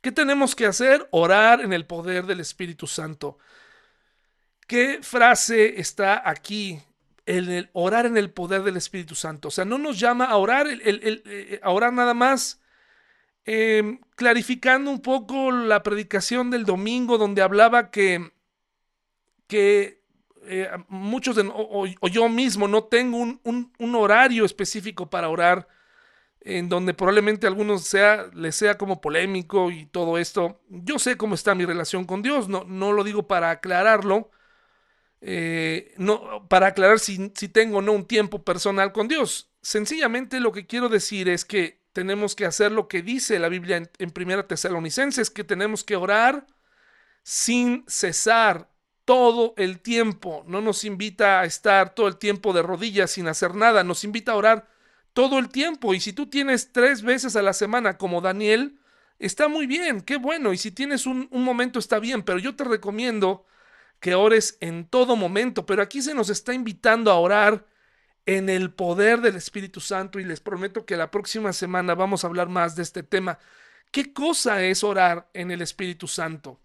[0.00, 1.06] ¿Qué tenemos que hacer?
[1.10, 3.38] Orar en el poder del Espíritu Santo.
[4.66, 6.80] ¿Qué frase está aquí?
[7.26, 9.48] El, orar en el poder del Espíritu Santo.
[9.48, 12.60] O sea, no nos llama a orar, eh, a orar nada más,
[13.44, 18.32] em, clarificando un poco la predicación del domingo, donde hablaba que,
[19.48, 19.99] que
[20.46, 23.40] eh, muchos de, o, yo mismo no tengo un,
[23.78, 25.68] un horario específico para orar
[26.42, 30.60] en donde probablemente a algunos sea, les sea como polémico y todo esto.
[30.68, 34.30] Yo sé cómo está mi relación con Dios, no, no lo digo para aclararlo,
[35.20, 39.50] eh, no, para aclarar si, si tengo o no un tiempo personal con Dios.
[39.60, 43.76] Sencillamente lo que quiero decir es que tenemos que hacer lo que dice la Biblia
[43.76, 46.46] en, en Primera Tesalonicenses, que tenemos que orar
[47.22, 48.69] sin cesar
[49.10, 50.44] todo el tiempo.
[50.46, 54.30] No nos invita a estar todo el tiempo de rodillas sin hacer nada, nos invita
[54.30, 54.68] a orar
[55.14, 55.94] todo el tiempo.
[55.94, 58.78] Y si tú tienes tres veces a la semana como Daniel,
[59.18, 60.52] está muy bien, qué bueno.
[60.52, 63.46] Y si tienes un, momento está bien, pero yo te recomiendo
[63.98, 65.66] que ores en todo momento.
[65.66, 67.66] Pero aquí se nos está invitando a orar
[68.26, 72.28] en el poder del Espíritu Santo y les prometo que la próxima semana vamos a
[72.28, 73.40] hablar más de este tema.
[73.90, 76.60] ¿Qué cosa es orar en el Espíritu Santo?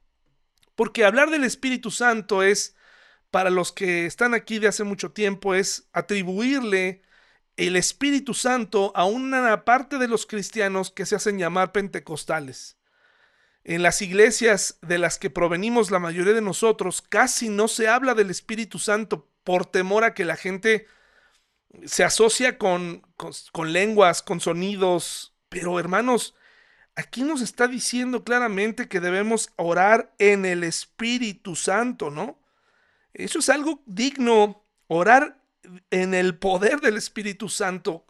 [0.75, 2.75] Porque hablar del Espíritu Santo es,
[3.31, 7.01] para los que están aquí de hace mucho tiempo, es atribuirle
[7.57, 12.77] el Espíritu Santo a una parte de los cristianos que se hacen llamar pentecostales.
[13.63, 18.13] En las iglesias de las que provenimos la mayoría de nosotros, casi no se habla
[18.13, 20.87] del Espíritu Santo por temor a que la gente
[21.85, 23.01] se asocia con,
[23.51, 25.35] con, lenguas, con sonidos.
[25.49, 26.35] Pero hermanos,
[26.95, 32.39] aquí nos está diciendo claramente que debemos orar en el Espíritu Santo, ¿no?
[33.13, 34.63] Eso es algo digno.
[34.87, 35.41] Orar
[35.89, 38.05] en el poder del Espíritu Santo.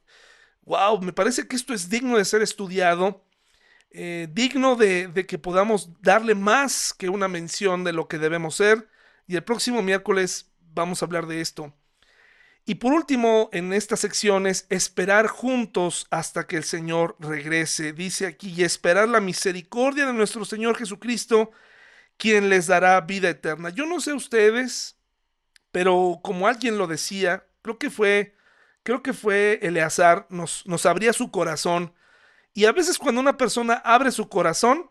[0.63, 3.23] Wow, me parece que esto es digno de ser estudiado,
[3.91, 8.55] eh, digno de, de, que podamos darle más que una mención de lo que debemos
[8.55, 8.89] ser.
[9.27, 11.73] Y el próximo miércoles vamos a hablar de esto.
[12.65, 17.93] Y por último, en esta sección es esperar juntos hasta que el Señor regrese.
[17.93, 21.51] Dice aquí, y esperar la misericordia de nuestro Señor Jesucristo,
[22.17, 23.69] quien les dará vida eterna.
[23.69, 24.97] Yo no sé ustedes,
[25.71, 28.35] pero como alguien lo decía, creo que fue,
[28.81, 31.93] creo que fue Eleazar, nos, nos abría su corazón.
[32.53, 34.89] Y a veces cuando una persona abre su corazón,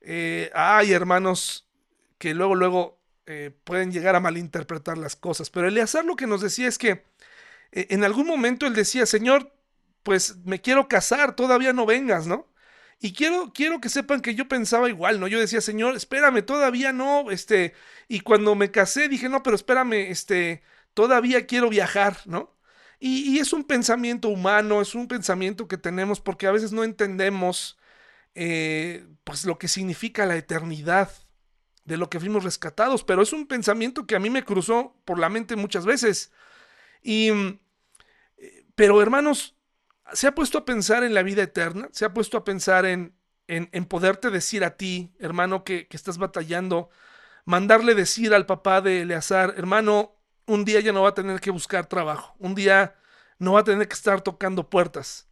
[0.00, 1.68] eh, hay hermanos
[2.18, 5.50] que luego, luego eh, pueden llegar a malinterpretar las cosas.
[5.50, 7.04] Pero Eleazar lo que nos decía es que
[7.72, 9.54] eh, en algún momento él decía, Señor,
[10.02, 12.48] pues me quiero casar, todavía no vengas, ¿no?
[13.00, 15.28] Y quiero, quiero que sepan que yo pensaba igual, ¿no?
[15.28, 17.74] Yo decía, Señor, espérame, todavía no, este,
[18.08, 20.62] y cuando me casé dije, no, pero espérame, este,
[20.94, 22.56] todavía quiero viajar, ¿no?
[23.00, 27.78] Y, es un pensamiento humano, es un pensamiento que tenemos porque a veces no entendemos,
[28.36, 31.10] eh, pues, lo que significa la eternidad
[31.84, 35.18] de lo que fuimos rescatados, pero es un pensamiento que a mí me cruzó por
[35.18, 36.32] la mente muchas veces.
[37.02, 37.30] Y,
[38.36, 39.56] eh, pero hermanos,
[40.12, 43.16] se ha puesto a pensar en la vida eterna, se ha puesto a pensar en,
[43.48, 46.90] en, poderte decir a ti, hermano, que, que, estás batallando,
[47.44, 50.16] mandarle decir al papá de Eleazar, hermano,
[50.46, 52.96] un día ya no va a tener que buscar trabajo, un día
[53.38, 55.28] no va a tener que estar tocando puertas,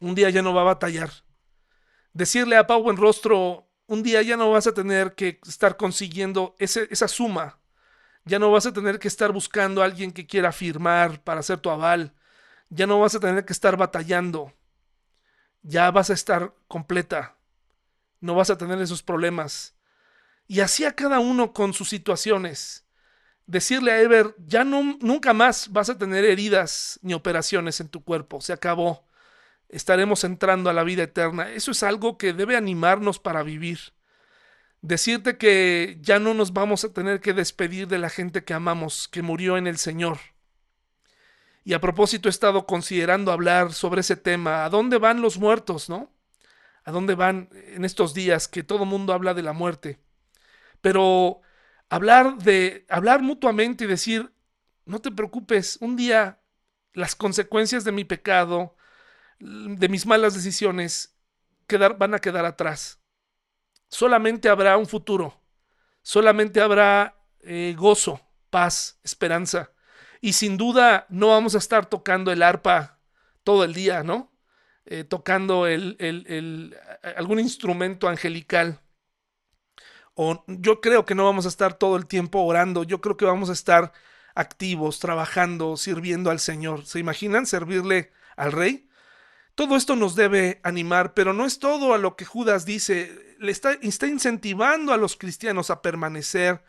[0.00, 1.10] un día ya no va a batallar.
[2.12, 6.56] Decirle a Pau en rostro, un día ya no vas a tener que estar consiguiendo
[6.58, 7.58] esa suma,
[8.24, 11.58] ya no vas a tener que estar buscando a alguien que quiera firmar para hacer
[11.58, 12.12] tu aval
[12.68, 14.52] ya no vas a tener que estar batallando,
[15.62, 17.36] ya vas a estar completa,
[18.20, 19.74] no vas a tener esos problemas.
[20.48, 22.84] Y así a cada uno con sus situaciones.
[23.46, 28.02] Decirle a Ever, ya no, nunca más vas a tener heridas ni operaciones en tu
[28.02, 29.06] cuerpo, se acabó.
[29.68, 31.50] Estaremos entrando a la vida eterna.
[31.50, 33.78] Eso es algo que debe animarnos para vivir.
[34.82, 39.08] Decirte que ya no nos vamos a tener que despedir de la gente que amamos,
[39.08, 40.18] que murió en el Señor
[41.66, 45.88] y a propósito he estado considerando hablar sobre ese tema, ¿a dónde van los muertos,
[45.88, 46.12] no?
[46.84, 49.98] ¿A dónde van en estos días que todo mundo habla de la muerte?
[50.80, 51.40] Pero
[51.88, 54.32] hablar de hablar mutuamente y decir,
[54.84, 56.38] no te preocupes, un día
[56.92, 58.76] las consecuencias de mi pecado,
[59.38, 61.16] de mis malas decisiones,
[61.98, 63.00] van a quedar atrás.
[63.88, 65.40] solamente habrá un futuro,
[66.02, 68.20] solamente habrá eh, gozo,
[68.50, 69.72] paz, esperanza.
[70.20, 72.98] Y sin duda no vamos a estar tocando el arpa
[73.44, 74.32] todo el día, ¿no?
[74.86, 75.66] Eh, tocando
[77.16, 78.80] algún instrumento angelical.
[80.14, 83.26] O yo creo que no vamos a estar todo el tiempo orando, yo creo que
[83.26, 83.92] vamos a estar
[84.34, 86.86] activos, trabajando, sirviendo al Señor.
[86.86, 88.85] ¿Se imaginan servirle al rey?
[89.56, 93.36] Todo esto nos debe animar, pero no es todo a lo que Judas dice.
[93.38, 96.62] Le está, incentivando a los cristianos a permanecer,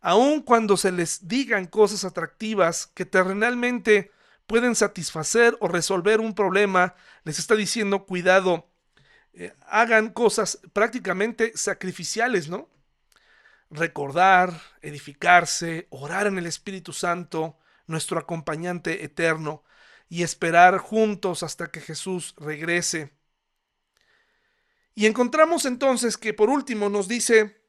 [0.00, 4.10] aun cuando se les digan cosas atractivas que terrenalmente
[4.46, 8.70] pueden satisfacer o resolver un problema, les está diciendo, cuidado,
[9.34, 12.70] eh, hagan cosas prácticamente sacrificiales, ¿no?
[13.68, 19.62] Recordar, edificarse, orar en el Espíritu Santo, nuestro acompañante eterno,
[20.10, 23.12] y esperar juntos hasta que Jesús regrese.
[24.94, 27.62] Y encontramos entonces que por último nos dice,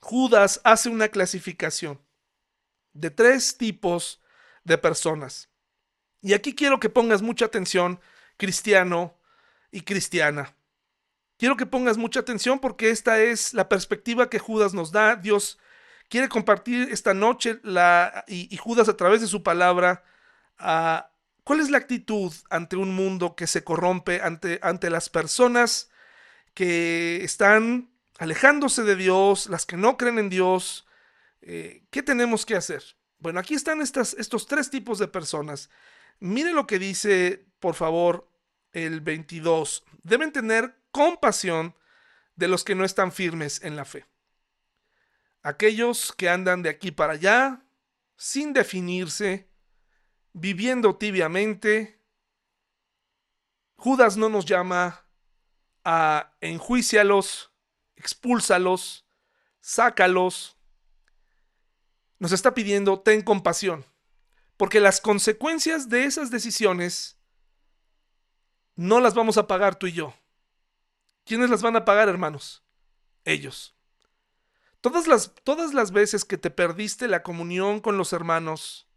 [0.00, 2.00] Judas hace una clasificación
[2.94, 4.20] de tres tipos
[4.64, 5.48] de personas.
[6.22, 8.00] Y aquí quiero que pongas mucha atención,
[8.36, 9.14] cristiano
[9.70, 10.56] y cristiana.
[11.36, 15.16] Quiero que pongas mucha atención porque esta es la perspectiva que Judas nos da.
[15.16, 15.58] Dios
[16.08, 20.04] quiere compartir esta noche la, y, Judas a través de su palabra
[20.56, 21.11] a
[21.44, 25.90] cuál es la actitud ante un mundo que se corrompe, ante, ante las personas
[26.54, 30.86] que están alejándose de Dios, las que no creen en Dios.
[31.40, 32.82] Eh, ¿Qué tenemos que hacer?
[33.18, 35.70] Bueno, aquí están estos tres tipos de personas.
[36.18, 38.28] Mire lo que dice, por favor,
[38.72, 39.84] el 22.
[40.02, 41.74] Deben tener compasión
[42.36, 44.06] de los que no están firmes en la fe.
[45.42, 47.64] Aquellos que andan de aquí para allá,
[48.16, 49.48] sin definirse,
[50.32, 52.00] viviendo tibiamente.
[53.76, 55.04] Judas no nos llama
[55.84, 57.52] a enjuicialos,
[57.96, 59.04] expúlsalos,
[59.60, 60.56] sácalos.
[62.18, 63.84] Nos está pidiendo, ten compasión.
[64.56, 67.18] Porque las consecuencias de esas decisiones
[68.76, 70.14] no las vamos a pagar tú y yo.
[71.24, 72.62] ¿Quiénes las van a pagar, hermanos?
[73.24, 73.74] Ellos.
[74.80, 78.88] Todas las, todas las veces que te perdiste la comunión con los hermanos,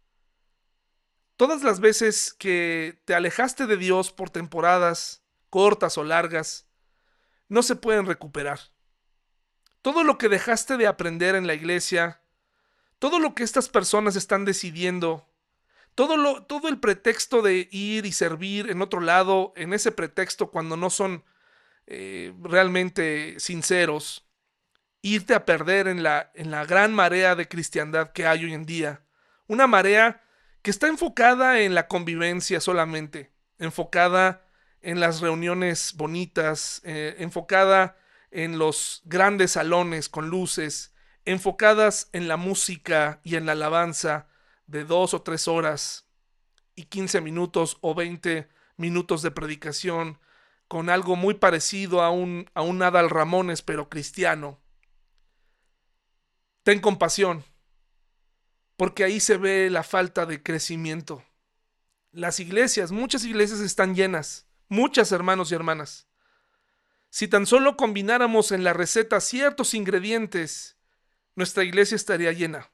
[1.36, 6.66] todas las veces que te alejaste de Dios por temporadas cortas o largas,
[7.48, 8.60] no se pueden recuperar.
[9.82, 12.20] Todo lo que dejaste de aprender en la iglesia,
[12.98, 15.26] todo lo que estas personas están decidiendo
[15.96, 20.50] todo, lo, todo el pretexto de ir y servir en otro lado, en ese pretexto
[20.50, 21.24] cuando no son
[21.86, 24.28] eh, realmente sinceros,
[25.00, 28.66] irte a perder en la, en la gran marea de cristiandad que hay hoy en
[28.66, 29.06] día.
[29.46, 30.22] Una marea
[30.66, 34.44] que está enfocada en la convivencia solamente, enfocada
[34.80, 37.96] en las reuniones bonitas, eh, enfocada
[38.32, 40.92] en los grandes salones con luces,
[41.24, 44.26] enfocadas en la música y en la alabanza,
[44.66, 46.08] de dos o tres horas
[46.74, 50.18] y 15 minutos o 20 minutos de predicación
[50.66, 54.58] con algo muy parecido a un, a un Adal Ramones, pero cristiano.
[56.64, 57.44] Ten compasión,
[58.76, 61.24] porque ahí se ve la falta de crecimiento.
[62.12, 66.06] Las iglesias, muchas iglesias están llenas, muchas hermanos y hermanas.
[67.10, 70.76] Si tan solo combináramos en la receta ciertos ingredientes,
[71.34, 72.70] nuestra iglesia estaría llena.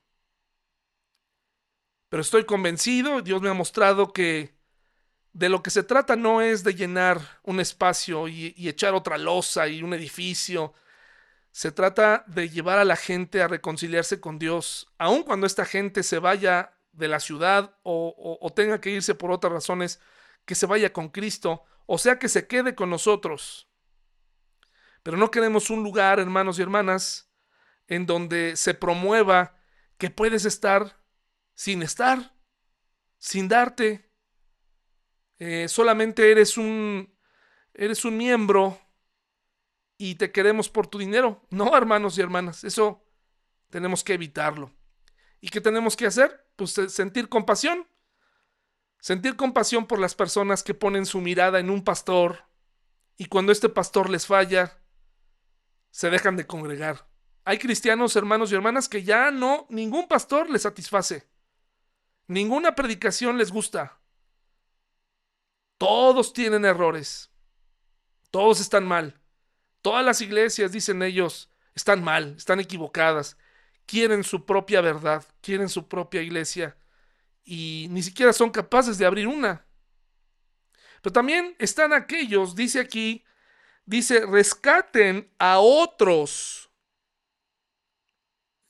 [2.09, 4.55] Pero estoy convencido, Dios me ha mostrado que
[5.33, 9.67] de lo que se trata no es de llenar un espacio y, echar otra losa
[9.67, 10.75] y un edificio.
[11.53, 16.03] Se trata de llevar a la gente a reconciliarse con Dios, aun cuando esta gente
[16.03, 20.01] se vaya de la ciudad o, tenga que irse por otras razones,
[20.47, 23.69] que se vaya con Cristo, o sea que se quede con nosotros.
[25.03, 27.31] Pero no queremos un lugar, hermanos y hermanas,
[27.87, 29.57] en donde se promueva
[29.99, 31.01] que puedes estar
[31.55, 32.35] sin estar,
[33.19, 34.11] sin darte.
[35.39, 37.15] Eh, solamente eres un,
[37.75, 38.81] eres un miembro
[40.05, 41.47] y te queremos por tu dinero.
[41.51, 43.05] No, hermanos y hermanas, eso
[43.71, 44.73] tenemos que evitarlo.
[45.41, 46.45] ¿Y qué tenemos que hacer?
[46.57, 47.87] Pues sentir compasión.
[48.99, 52.47] Sentir compasión por las personas que ponen su mirada en un pastor
[53.17, 54.77] y cuando este pastor les falla,
[55.93, 57.09] se dejan de congregar.
[57.45, 61.29] Hay cristianos, hermanos y hermanas, que ya no, ningún pastor les satisface.
[62.27, 64.01] Ninguna predicación les gusta.
[65.79, 67.31] Todos tienen errores.
[68.33, 69.22] Todos están mal.
[69.83, 73.37] Todas las iglesias, dicen ellos, están mal, están equivocadas.
[73.87, 76.77] Quieren su propia verdad, quieren su propia iglesia
[77.45, 79.67] y ni siquiera son capaces de abrir una.
[81.03, 83.25] Pero también están aquellos, dice aquí,
[83.85, 86.71] dice, rescaten a otros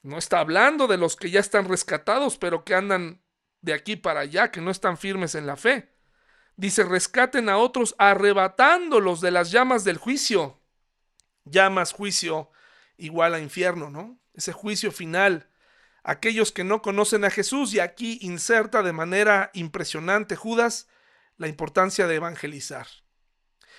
[0.03, 3.23] No está hablando de los que ya están rescatados, pero que andan
[3.61, 5.95] de aquí para allá, que no están firmes en la fe.
[6.57, 10.62] Dice, rescaten a otros arrebatándolos de las llamas del juicio.
[11.45, 12.51] Llamas, juicio,
[12.97, 14.19] igual a infierno, ¿no?
[14.35, 15.49] Ese juicio final.
[16.05, 20.89] Aquellos que no conocen a Jesús, y aquí inserta de manera impresionante Judas
[21.37, 22.87] la importancia de evangelizar.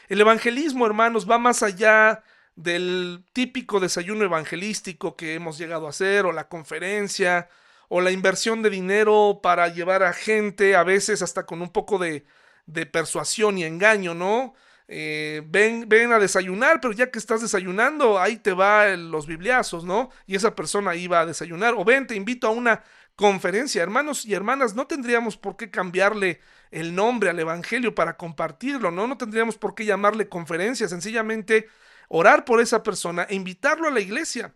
[0.07, 2.23] El evangelismo, hermanos, va más allá
[2.55, 7.49] del típico desayuno evangelístico que hemos llegado a hacer, o la conferencia,
[7.89, 11.97] o la inversión de dinero para llevar a gente, a veces hasta con un poco
[11.97, 12.25] de,
[12.65, 14.53] de persuasión y engaño, ¿no?
[14.95, 19.83] Eh, ven, ven a desayunar, pero ya que estás desayunando, ahí te va los bibliazos,
[19.83, 20.11] ¿no?
[20.27, 21.73] Y esa persona iba a desayunar.
[21.75, 22.83] O ven, te invito a una
[23.15, 23.81] conferencia.
[23.81, 29.07] Hermanos y hermanas, no tendríamos por qué cambiarle el nombre al Evangelio para compartirlo, ¿no?
[29.07, 31.67] No tendríamos por qué llamarle conferencia, sencillamente
[32.07, 34.53] orar por esa persona e invitarlo a la iglesia.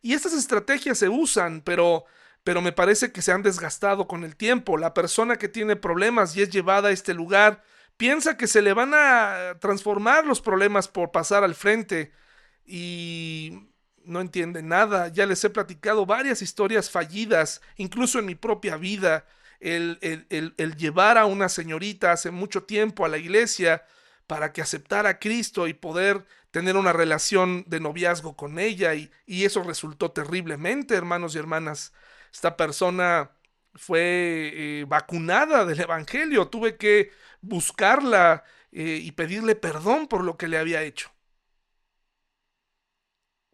[0.00, 2.04] Y estas estrategias se usan, pero
[2.44, 4.78] pero me parece que se han desgastado con el tiempo.
[4.78, 7.64] La persona que tiene problemas y es llevada a este lugar
[7.96, 12.12] piensa que se le van a transformar los problemas por pasar al frente
[12.64, 13.70] y
[14.04, 15.08] no entiende nada.
[15.08, 19.26] Ya les he platicado varias historias fallidas, incluso en mi propia vida.
[19.58, 23.84] El, el, llevar a una señorita hace mucho tiempo a la iglesia
[24.26, 29.10] para que aceptara a Cristo y poder tener una relación de noviazgo con ella y,
[29.24, 31.92] y eso resultó terriblemente, hermanos y hermanas
[32.32, 33.30] esta persona
[33.74, 37.10] fue eh, vacunada del Evangelio, tuve que
[37.40, 41.10] buscarla eh, y pedirle perdón por lo que le había hecho.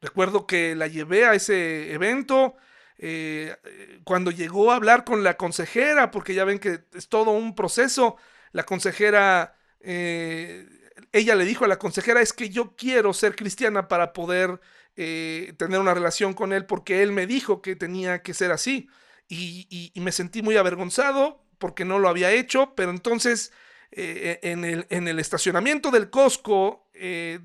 [0.00, 2.56] Recuerdo que la llevé a ese evento,
[2.98, 3.56] eh,
[4.04, 8.16] cuando llegó a hablar con la consejera, porque ya ven que es todo un proceso,
[8.50, 14.12] la consejera, ella le dijo a la consejera, es que yo quiero ser cristiana para
[14.12, 14.60] poder
[14.94, 18.88] eh, tener una relación con él porque él me dijo que tenía que ser así.
[19.28, 23.52] Y, me sentí muy avergonzado porque no lo había hecho, pero entonces
[23.92, 27.40] eh, en, el, en, el, estacionamiento del Costco, eh,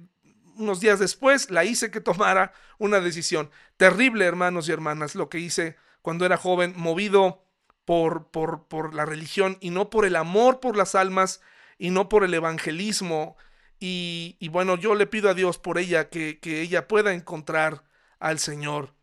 [0.56, 3.52] unos días después, la hice que tomara una decisión.
[3.78, 7.44] Terrible, hermanos y hermanas, lo que hice cuando era joven, movido
[7.86, 11.42] por, por, por la religión y no por el amor por las almas
[11.78, 13.38] y no por el evangelismo
[13.80, 17.84] y, bueno, yo le pido a Dios por ella que, ella pueda encontrar
[18.20, 18.94] al Señor.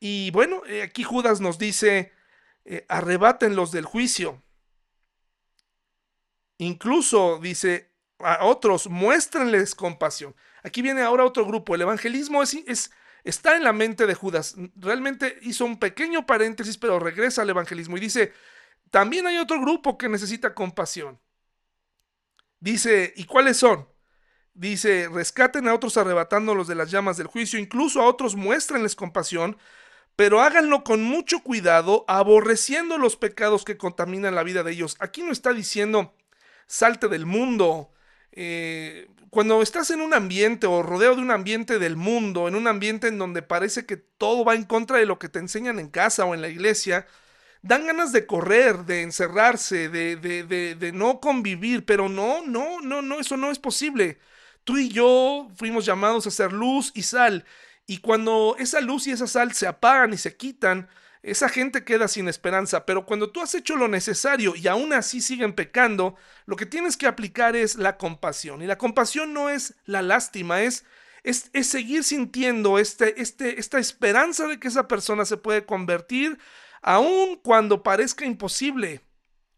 [0.00, 2.12] Y bueno, eh, aquí Judas nos dice,
[2.64, 4.42] eh, arrebátenlos del juicio.
[6.58, 10.34] Incluso dice a otros, muéstrenles compasión.
[10.62, 11.74] Aquí viene ahora otro grupo.
[11.74, 12.90] El evangelismo es, es,
[13.24, 14.54] está en la mente de Judas.
[14.76, 18.32] Realmente hizo un pequeño paréntesis, pero regresa al evangelismo y dice,
[18.90, 21.20] también hay otro grupo que necesita compasión.
[22.60, 23.88] Dice, ¿y cuáles son?
[24.54, 29.58] Dice, rescaten a otros arrebatándolos de las llamas del juicio, incluso a otros muéstrenles compasión,
[30.16, 34.96] pero háganlo con mucho cuidado, aborreciendo los pecados que contaminan la vida de ellos.
[35.00, 36.14] Aquí no está diciendo,
[36.66, 37.92] salte del mundo.
[38.32, 42.68] Eh, cuando estás en un ambiente o rodeo de un ambiente del mundo, en un
[42.68, 45.88] ambiente en donde parece que todo va en contra de lo que te enseñan en
[45.88, 47.06] casa o en la iglesia,
[47.62, 52.80] dan ganas de correr, de encerrarse, de, de, de, de no convivir, pero no, no,
[52.80, 54.18] no, no, eso no es posible.
[54.64, 57.44] Tú y yo fuimos llamados a ser luz y sal.
[57.86, 60.88] Y cuando esa luz y esa sal se apagan y se quitan,
[61.24, 62.84] esa gente queda sin esperanza.
[62.84, 66.16] Pero cuando tú has hecho lo necesario y aún así siguen pecando,
[66.46, 68.62] lo que tienes que aplicar es la compasión.
[68.62, 70.84] Y la compasión no es la lástima, es,
[71.22, 76.38] es, seguir sintiendo este, este, esta esperanza de que esa persona se puede convertir,
[76.82, 79.00] aun cuando parezca imposible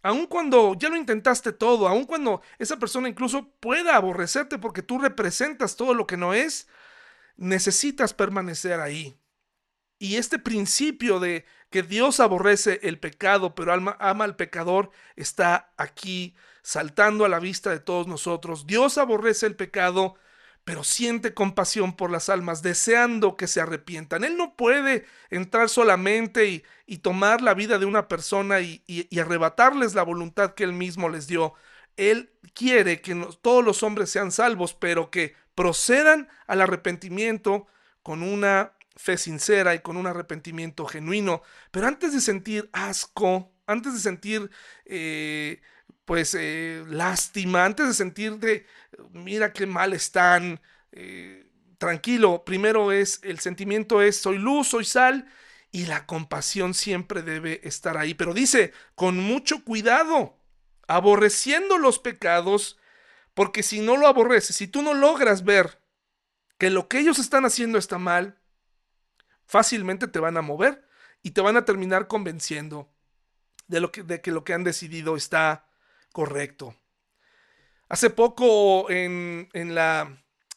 [0.06, 5.00] aun cuando ya lo intentaste todo, aun cuando esa persona incluso pueda aborrecerte porque tú
[5.00, 6.68] representas todo lo que no es,
[7.36, 9.18] necesitas permanecer ahí.
[9.98, 15.72] Y este principio de que Dios aborrece el pecado, pero ama, ama al pecador, está
[15.76, 18.66] aquí saltando a la vista de todos nosotros.
[18.66, 20.16] Dios aborrece el pecado,
[20.64, 24.24] pero siente compasión por las almas, deseando que se arrepientan.
[24.24, 28.82] Él no puede entrar solamente y, tomar la vida de una persona y,
[29.16, 31.54] arrebatarles la voluntad que él mismo les dio.
[31.96, 37.66] Él quiere que todos los hombres sean salvos, pero que procedan al arrepentimiento
[38.02, 41.42] con una fe sincera y con un arrepentimiento genuino.
[41.70, 44.50] Pero antes de sentir asco, antes de sentir
[44.84, 45.60] eh,
[46.06, 48.66] pues eh, lástima, antes de sentirte,
[49.12, 50.60] mira qué mal están,
[50.92, 55.26] eh, tranquilo, primero es, el sentimiento es, soy luz, soy sal,
[55.72, 58.14] y la compasión siempre debe estar ahí.
[58.14, 60.38] Pero dice, con mucho cuidado,
[60.86, 62.78] aborreciendo los pecados,
[63.34, 65.82] porque si no lo aborreces, si tú no logras ver
[66.56, 68.38] que lo que ellos están haciendo está mal,
[69.46, 70.86] fácilmente te van a mover
[71.22, 72.92] y te van a terminar convenciendo
[73.66, 75.66] de, lo que, de que lo que han decidido está
[76.12, 76.76] correcto.
[77.88, 80.16] Hace poco en, la,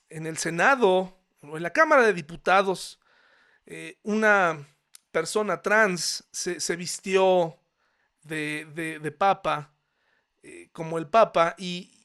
[0.10, 3.00] en el Senado o en la Cámara de Diputados,
[3.66, 4.68] eh, una
[5.12, 7.60] persona trans se, vistió
[8.24, 9.74] de, papa,
[10.42, 11.96] eh, como el papa, y,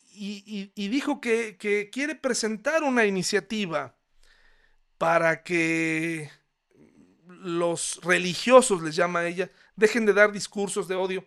[0.75, 3.97] dijo que, que, quiere presentar una iniciativa
[4.99, 6.31] para que
[7.43, 11.27] los religiosos, les llama ella, dejen de dar discursos de odio.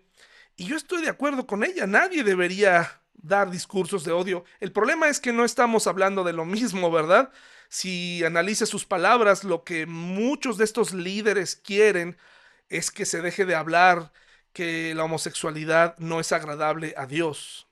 [0.56, 4.46] Y yo estoy de acuerdo con ella, nadie debería dar discursos de odio.
[4.60, 7.32] El problema es que no estamos hablando de lo mismo, ¿verdad?
[7.70, 12.18] Si analiza sus palabras, lo que muchos de estos líderes quieren
[12.70, 14.12] es que se deje de hablar
[14.54, 17.68] que la homosexualidad no es agradable a Dios.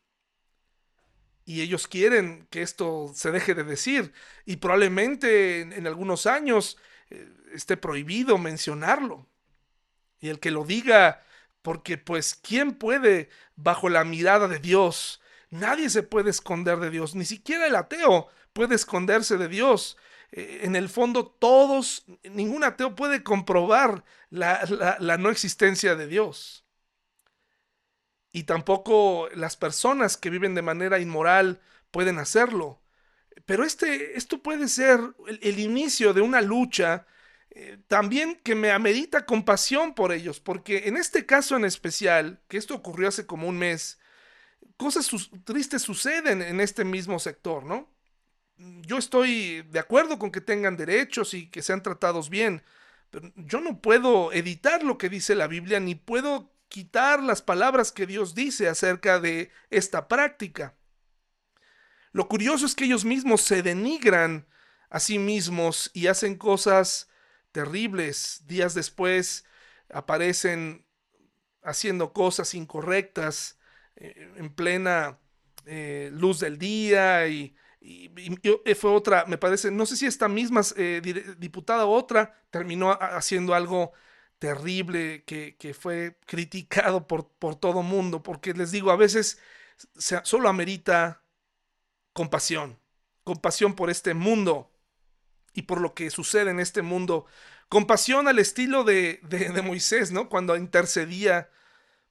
[1.45, 4.13] Y ellos quieren que esto se deje de decir.
[4.45, 6.77] Y probablemente en, algunos años
[7.09, 9.27] eh, esté prohibido mencionarlo.
[10.19, 11.23] Y el que lo diga,
[11.61, 17.15] porque pues, ¿quién puede, bajo la mirada de Dios, nadie se puede esconder de Dios,
[17.15, 19.97] ni siquiera el ateo puede esconderse de Dios.
[20.31, 26.65] Eh, en el fondo, todos, ningún ateo puede comprobar la, la no existencia de Dios.
[28.31, 32.81] Y tampoco las personas que viven de manera inmoral pueden hacerlo.
[33.45, 34.99] Pero este, esto puede ser
[35.41, 37.05] el inicio de una lucha
[37.57, 42.57] eh, también que me amerita compasión por ellos, porque en este caso en especial, que
[42.57, 43.97] esto ocurrió hace como un mes,
[44.75, 45.09] cosas
[45.45, 47.89] tristes suceden en este mismo sector, ¿no?
[48.57, 52.61] Yo estoy de acuerdo con que tengan derechos y que sean tratados bien,
[53.09, 57.93] pero yo no puedo editar lo que dice la Biblia, ni puedo quitar las palabras
[57.93, 60.75] que Dios dice acerca de esta práctica.
[62.11, 64.45] Lo curioso es que ellos mismos se denigran
[64.89, 67.07] a sí mismos y hacen cosas
[67.55, 68.43] terribles.
[68.47, 69.45] Días después
[69.89, 70.85] aparecen
[71.63, 73.57] haciendo cosas incorrectas
[73.95, 75.19] eh, en plena
[75.65, 80.63] eh, luz del día y, eh, fue otra, me parece, no sé si esta misma
[81.37, 83.93] diputada o otra terminó haciendo algo
[84.37, 89.39] terrible que, fue criticado por, por todo mundo, porque les digo, a veces
[90.23, 91.23] solo amerita
[92.11, 92.77] compasión,
[93.23, 94.74] compasión por este mundo
[95.55, 97.25] y por lo que sucede en este mundo.
[97.69, 100.29] Compasión al estilo de, de, Moisés, ¿no?
[100.29, 101.49] Cuando intercedía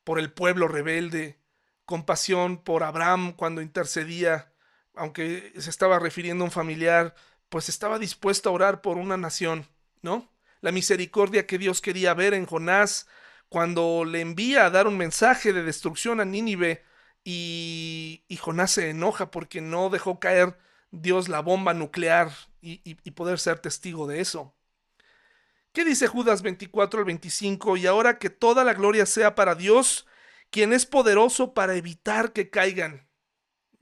[0.03, 1.39] por el pueblo rebelde.
[1.85, 4.53] Compasión por Abraham cuando intercedía,
[4.95, 7.15] aunque se estaba refiriendo a un familiar,
[7.51, 9.69] pues estaba dispuesto a orar por una nación,
[10.01, 10.33] ¿no?
[10.63, 13.07] La misericordia que Dios quería ver en Jonás
[13.51, 16.83] cuando le envía a dar un mensaje de destrucción a Nínive
[17.23, 20.57] y, y Jonás se enoja porque no dejó caer
[20.91, 22.31] Dios la bomba nuclear
[22.65, 24.55] y, poder ser testigo de eso.
[25.73, 27.77] ¿Qué dice Judas 24 al 25?
[27.77, 30.07] Y ahora que toda la gloria sea para Dios,
[30.51, 33.09] quien es poderoso para evitar que caigan.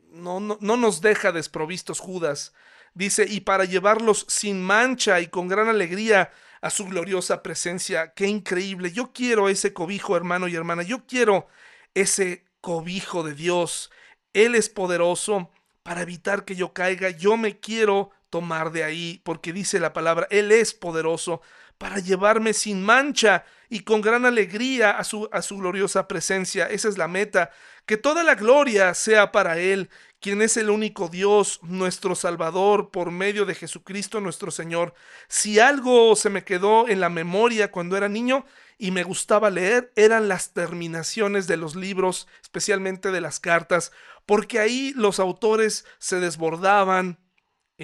[0.09, 2.55] No, no, no, nos deja desprovistos Judas.
[2.95, 6.31] Dice, y para llevarlos sin mancha y con gran alegría
[6.61, 8.15] a su gloriosa presencia.
[8.15, 8.93] Qué increíble.
[8.93, 10.83] Yo quiero ese cobijo, hermano y hermana.
[10.83, 11.47] Yo quiero
[11.95, 13.91] ese cobijo de Dios.
[14.33, 15.51] Él es poderoso
[15.83, 17.11] para evitar que yo caiga.
[17.11, 21.43] Yo me quiero tomar de ahí, porque dice la palabra, Él es poderoso
[21.77, 26.67] para llevarme sin mancha y con gran alegría a su, a su gloriosa presencia.
[26.67, 27.51] Esa es la meta,
[27.85, 33.11] que toda la gloria sea para Él, quien es el único Dios, nuestro Salvador, por
[33.11, 34.95] medio de Jesucristo nuestro Señor.
[35.29, 38.47] Si algo se me quedó en la memoria cuando era niño
[38.79, 43.93] y me gustaba leer, eran las terminaciones de los libros, especialmente de las cartas,
[44.25, 47.19] porque ahí los autores se desbordaban,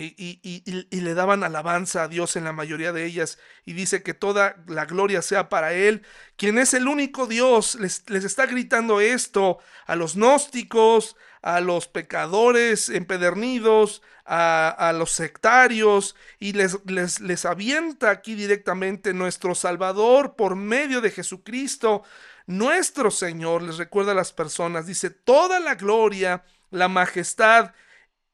[0.00, 3.38] y, le daban alabanza a Dios en la mayoría de ellas.
[3.64, 6.02] Y dice que toda la gloria sea para Él,
[6.36, 7.74] quien es el único Dios.
[7.76, 16.52] Les, está gritando esto a los gnósticos, a los pecadores empedernidos, a, los sectarios, y
[16.52, 22.02] les, les, les avienta aquí directamente nuestro Salvador por medio de Jesucristo.
[22.46, 27.72] Nuestro Señor les recuerda a las personas, dice, toda la gloria, la majestad,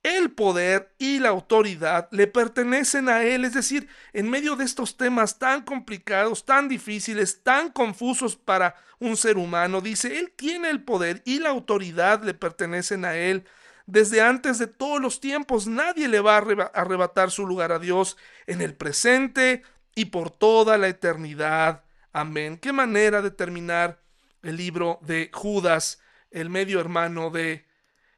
[0.04, 3.44] el poder y la autoridad le pertenecen a Él.
[3.44, 9.16] Es decir, en medio de estos temas tan complicados, tan difíciles, tan confusos para un
[9.16, 13.44] ser humano, dice, Él tiene el poder y la autoridad le pertenecen a Él.
[13.86, 18.18] Desde antes de todos los tiempos, nadie le va a arrebatar su lugar a Dios
[18.46, 19.62] en el presente
[19.94, 21.82] y por toda la eternidad.
[22.12, 22.58] Amén.
[22.58, 24.02] Qué manera de terminar
[24.42, 26.00] el libro de Judas,
[26.30, 27.66] el medio hermano de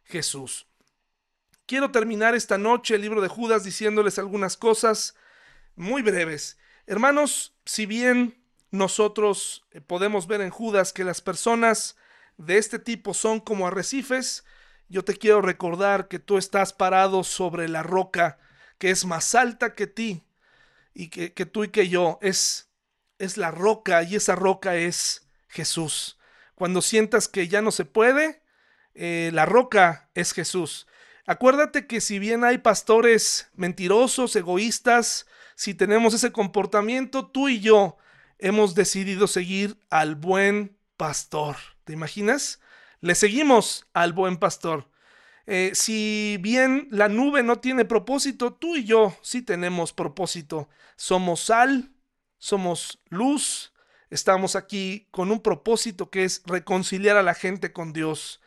[0.05, 0.67] Jesús.
[1.67, 5.17] Quiero terminar esta noche el libro de Judas diciéndoles algunas cosas
[5.75, 6.59] muy breves.
[6.87, 8.41] Hermanos, si bien
[8.71, 11.97] nosotros eh, podemos ver en Judas que las personas
[12.37, 14.45] de este tipo son como arrecifes,
[14.89, 18.39] yo te quiero recordar que tú estás parado sobre la roca
[18.79, 20.23] que es más alta que ti
[20.95, 22.21] y que, tú y que yo.
[22.23, 22.71] Es,
[23.19, 26.17] es la roca y esa roca es Jesús.
[26.55, 28.43] Cuando sientas que ya no se puede,
[28.95, 30.87] eh, la roca es Jesús.
[31.27, 37.97] Acuérdate que si bien hay pastores mentirosos, egoístas, si tenemos ese comportamiento, tú y yo
[38.39, 41.57] hemos decidido seguir al buen pastor.
[41.85, 42.61] ¿Te imaginas?
[43.01, 44.89] Le seguimos al buen pastor.
[45.47, 50.69] Eh, si bien la nube no tiene propósito, tú y yo sí tenemos propósito.
[50.97, 51.93] Somos sal,
[52.39, 53.73] somos luz,
[54.11, 58.41] estamos aquí con un propósito que es reconciliar a la gente con Dios.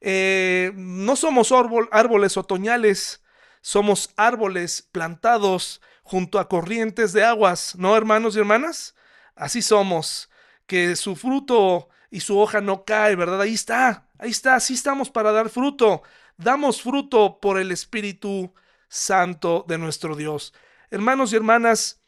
[0.00, 1.52] Eh, no somos
[1.90, 3.22] árboles otoñales,
[3.60, 8.94] somos árboles plantados junto a corrientes de aguas, ¿no, hermanos y hermanas?
[9.34, 10.30] Así somos,
[10.66, 13.42] que su fruto y su hoja no cae, ¿verdad?
[13.42, 16.02] Ahí está, ahí está, así estamos para dar fruto.
[16.36, 18.52] Damos fruto por el Espíritu
[18.88, 20.54] Santo de nuestro Dios.
[20.90, 22.00] Hermanos y hermanas,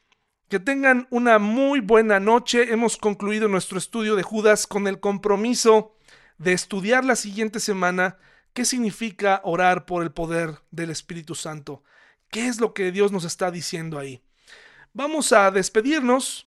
[0.48, 2.72] que tengan una muy buena noche.
[2.72, 5.96] Hemos concluido nuestro estudio de Judas con el compromiso
[6.42, 8.18] de estudiar la siguiente semana
[8.52, 11.82] qué significa orar por el poder del Espíritu Santo.
[12.30, 14.22] ¿Qué es lo que Dios nos está diciendo ahí?
[14.92, 16.48] Vamos a despedirnos